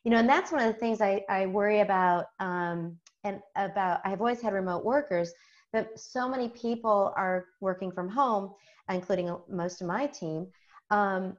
you 0.08 0.12
know 0.12 0.20
and 0.20 0.30
that's 0.30 0.54
one 0.54 0.62
of 0.62 0.74
the 0.74 0.80
things 0.80 1.02
i, 1.02 1.22
I 1.28 1.48
worry 1.48 1.82
about 1.82 2.28
um, 2.40 2.98
and 3.26 3.42
about 3.58 4.00
i've 4.06 4.22
always 4.22 4.42
had 4.42 4.54
remote 4.54 4.86
workers 4.86 5.34
but 5.74 6.00
so 6.00 6.30
many 6.30 6.48
people 6.48 7.12
are 7.18 7.48
working 7.60 7.92
from 7.92 8.08
home 8.08 8.54
including 8.90 9.36
most 9.50 9.82
of 9.82 9.88
my 9.88 10.08
team 10.08 10.48
um, 10.92 11.36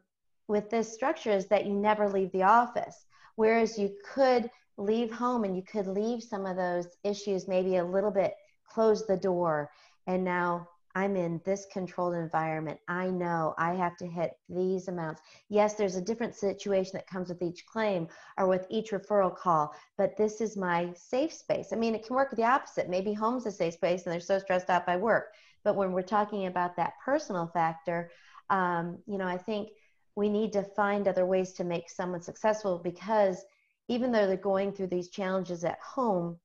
with 0.48 0.68
this 0.68 0.92
structure 0.92 1.30
is 1.30 1.46
that 1.46 1.64
you 1.64 1.72
never 1.72 2.10
leave 2.10 2.30
the 2.32 2.42
office 2.42 3.06
whereas 3.36 3.78
you 3.78 3.90
could 4.14 4.50
leave 4.76 5.10
home 5.10 5.44
and 5.44 5.56
you 5.56 5.62
could 5.62 5.86
leave 5.86 6.22
some 6.22 6.44
of 6.44 6.58
those 6.58 6.88
issues 7.04 7.48
maybe 7.48 7.76
a 7.76 7.84
little 7.84 8.10
bit 8.10 8.34
close 8.70 9.06
the 9.06 9.16
door 9.16 9.70
and 10.06 10.22
now 10.22 10.68
I'm 10.98 11.14
in 11.14 11.40
this 11.44 11.64
controlled 11.72 12.14
environment. 12.14 12.80
I 12.88 13.06
know 13.06 13.54
I 13.56 13.74
have 13.74 13.96
to 13.98 14.06
hit 14.08 14.32
these 14.48 14.88
amounts. 14.88 15.22
Yes, 15.48 15.74
there's 15.74 15.94
a 15.94 16.02
different 16.02 16.34
situation 16.34 16.90
that 16.94 17.06
comes 17.06 17.28
with 17.28 17.40
each 17.40 17.64
claim 17.66 18.08
or 18.36 18.48
with 18.48 18.66
each 18.68 18.90
referral 18.90 19.36
call, 19.36 19.72
but 19.96 20.16
this 20.16 20.40
is 20.40 20.56
my 20.56 20.92
safe 20.96 21.32
space. 21.32 21.68
I 21.72 21.76
mean, 21.76 21.94
it 21.94 22.04
can 22.04 22.16
work 22.16 22.34
the 22.34 22.42
opposite. 22.42 22.88
Maybe 22.88 23.12
home's 23.12 23.46
a 23.46 23.52
safe 23.52 23.74
space 23.74 24.02
and 24.04 24.12
they're 24.12 24.18
so 24.18 24.40
stressed 24.40 24.70
out 24.70 24.86
by 24.86 24.96
work. 24.96 25.34
But 25.62 25.76
when 25.76 25.92
we're 25.92 26.02
talking 26.02 26.46
about 26.46 26.74
that 26.74 26.94
personal 27.04 27.46
factor, 27.46 28.10
um, 28.50 28.98
you 29.06 29.18
know, 29.18 29.28
I 29.28 29.38
think 29.38 29.68
we 30.16 30.28
need 30.28 30.52
to 30.54 30.64
find 30.64 31.06
other 31.06 31.26
ways 31.26 31.52
to 31.52 31.64
make 31.64 31.90
someone 31.90 32.22
successful 32.22 32.80
because 32.82 33.44
even 33.86 34.10
though 34.10 34.26
they're 34.26 34.36
going 34.36 34.72
through 34.72 34.88
these 34.88 35.10
challenges 35.10 35.62
at 35.62 35.78
home, 35.78 36.40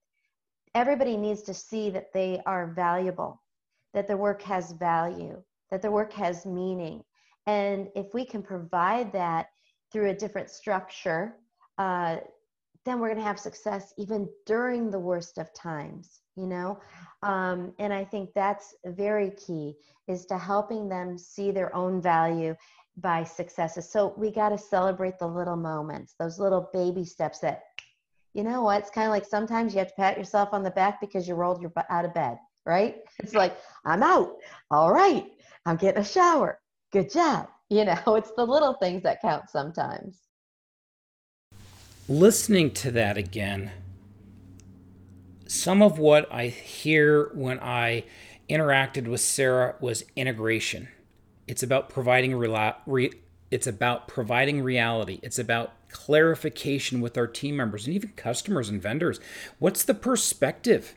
everybody 0.76 1.18
needs 1.18 1.42
to 1.44 1.56
see 1.56 1.90
that 1.90 2.14
they 2.14 2.40
are 2.46 2.68
valuable 2.68 3.42
that 3.94 4.08
the 4.08 4.18
work 4.18 4.42
has 4.42 4.72
value, 4.74 5.42
that 5.72 5.82
the 5.82 5.92
work 5.92 6.14
has 6.14 6.46
meaning. 6.46 7.04
And 7.46 7.90
if 7.96 8.14
we 8.14 8.26
can 8.26 8.42
provide 8.42 9.12
that 9.14 9.48
through 9.92 10.10
a 10.10 10.14
different 10.14 10.50
structure, 10.50 11.36
uh, 11.78 12.18
then 12.86 13.00
we're 13.00 13.08
going 13.08 13.20
to 13.20 13.24
have 13.24 13.40
success 13.40 13.94
even 13.98 14.28
during 14.46 14.90
the 14.90 15.00
worst 15.00 15.38
of 15.38 15.54
times, 15.54 16.22
you 16.36 16.46
know? 16.46 16.80
Um, 17.22 17.74
and 17.80 17.94
I 17.94 18.04
think 18.04 18.32
that's 18.36 18.76
very 18.86 19.32
key 19.32 19.76
is 20.08 20.26
to 20.26 20.38
helping 20.38 20.90
them 20.90 21.18
see 21.18 21.52
their 21.52 21.74
own 21.76 22.02
value 22.02 22.56
by 22.98 23.24
successes. 23.24 23.90
So 23.90 24.14
we 24.18 24.32
got 24.32 24.50
to 24.50 24.58
celebrate 24.58 25.18
the 25.18 25.28
little 25.28 25.56
moments, 25.56 26.16
those 26.20 26.40
little 26.40 26.70
baby 26.74 27.06
steps 27.06 27.40
that, 27.40 27.64
you 28.34 28.44
know 28.44 28.64
what, 28.64 28.82
it's 28.82 28.90
kind 28.90 29.08
of 29.08 29.12
like 29.12 29.26
sometimes 29.26 29.74
you 29.74 29.80
have 29.80 29.88
to 29.90 29.94
pat 29.96 30.18
yourself 30.18 30.50
on 30.52 30.64
the 30.64 30.72
back 30.72 31.00
because 31.00 31.28
you 31.28 31.36
rolled 31.36 31.62
your 31.62 31.70
butt 31.70 31.86
out 31.90 32.06
of 32.06 32.14
bed 32.14 32.38
right? 32.66 32.98
It's 33.20 33.34
like, 33.34 33.56
I'm 33.86 34.04
out. 34.04 34.36
All 34.72 34.92
right. 34.92 35.26
I'm 35.66 35.78
getting 35.78 36.02
a 36.02 36.06
shower. 36.06 36.60
Good 36.92 37.12
job. 37.12 37.48
You 37.70 37.86
know, 37.86 38.16
it's 38.16 38.30
the 38.38 38.46
little 38.46 38.76
things 38.76 39.02
that 39.02 39.20
count 39.20 39.50
sometimes. 39.50 40.20
Listening 42.08 42.70
to 42.72 42.92
that 42.92 43.18
again, 43.18 43.72
some 45.48 45.82
of 45.82 45.98
what 45.98 46.32
I 46.32 46.48
hear 46.48 47.32
when 47.34 47.60
I 47.62 48.04
interacted 48.48 49.08
with 49.08 49.22
Sarah 49.22 49.74
was 49.80 50.04
integration. 50.16 50.90
It's 51.48 51.64
about 51.64 51.90
providing 51.90 52.36
re- 52.36 53.14
it's 53.50 53.68
about 53.68 54.08
providing 54.08 54.62
reality. 54.62 55.20
It's 55.24 55.40
about 55.40 55.74
clarification 55.90 57.02
with 57.02 57.18
our 57.18 57.28
team 57.28 57.56
members 57.56 57.86
and 57.86 57.96
even 57.96 58.10
customers 58.16 58.70
and 58.70 58.82
vendors. 58.82 59.20
What's 59.60 59.84
the 59.84 59.94
perspective? 59.94 60.96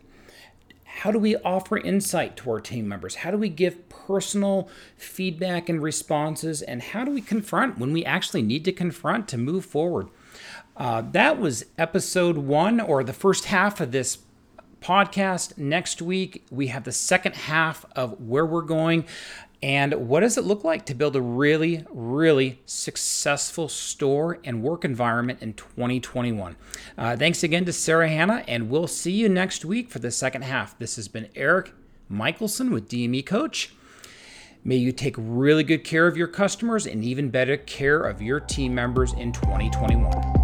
How 0.97 1.11
do 1.11 1.19
we 1.19 1.37
offer 1.37 1.77
insight 1.77 2.39
to 2.39 2.51
our 2.51 2.61
team 2.61 2.89
members? 2.89 3.17
How 3.17 3.31
do 3.31 3.37
we 3.37 3.51
give 3.51 3.87
personal 3.91 4.71
feedback 4.97 5.69
and 5.69 5.83
responses? 5.83 6.63
And 6.63 6.81
how 6.81 7.05
do 7.05 7.11
we 7.11 7.21
confront 7.21 7.79
when 7.79 7.93
we 7.93 8.03
actually 8.03 8.41
need 8.41 8.65
to 8.65 8.73
confront 8.73 9.29
to 9.29 9.37
move 9.37 9.67
forward? 9.67 10.09
Uh, 10.75 11.03
that 11.13 11.39
was 11.39 11.67
episode 11.77 12.39
one, 12.39 12.81
or 12.81 13.05
the 13.05 13.13
first 13.13 13.47
half 13.47 13.79
of 13.79 13.93
this 13.93 14.19
podcast. 14.81 15.59
Next 15.59 16.01
week, 16.01 16.47
we 16.51 16.69
have 16.69 16.85
the 16.85 16.93
second 16.93 17.35
half 17.35 17.85
of 17.95 18.19
where 18.21 18.47
we're 18.47 18.63
going 18.63 19.05
and 19.67 20.09
what 20.09 20.21
does 20.21 20.39
it 20.39 20.45
look 20.45 20.63
like 20.63 20.87
to 20.87 20.95
build 20.95 21.17
a 21.17 21.21
really, 21.21 21.85
really 21.91 22.61
successful 22.67 23.69
store 23.69 24.39
and 24.45 24.63
work 24.63 24.85
environment 24.85 25.43
in 25.43 25.55
2021? 25.55 26.55
Uh, 26.97 27.17
thanks 27.17 27.43
again 27.43 27.65
to 27.65 27.73
Sarah 27.73 28.09
Hanna, 28.09 28.45
and 28.47 28.71
we'll 28.71 28.87
see 28.87 29.11
you 29.11 29.29
next 29.29 29.65
week 29.65 29.91
for 29.91 29.99
the 29.99 30.13
second 30.13 30.43
half. 30.43 30.79
This 30.79 30.95
has 30.95 31.09
been 31.09 31.29
Erik 31.35 31.73
Michelson 32.09 32.71
with 32.71 32.89
DME 32.89 33.27
Coach. 33.27 33.73
May 34.63 34.77
you 34.77 34.93
take 34.93 35.17
really 35.19 35.65
good 35.65 35.83
care 35.83 36.07
of 36.07 36.17
your 36.17 36.29
customers 36.29 36.87
and 36.87 37.03
even 37.03 37.31
better 37.31 37.57
care 37.57 37.99
of 37.99 38.23
your 38.23 38.39
team 38.39 38.73
members 38.73 39.15
in 39.15 39.33
2021. 39.33 40.36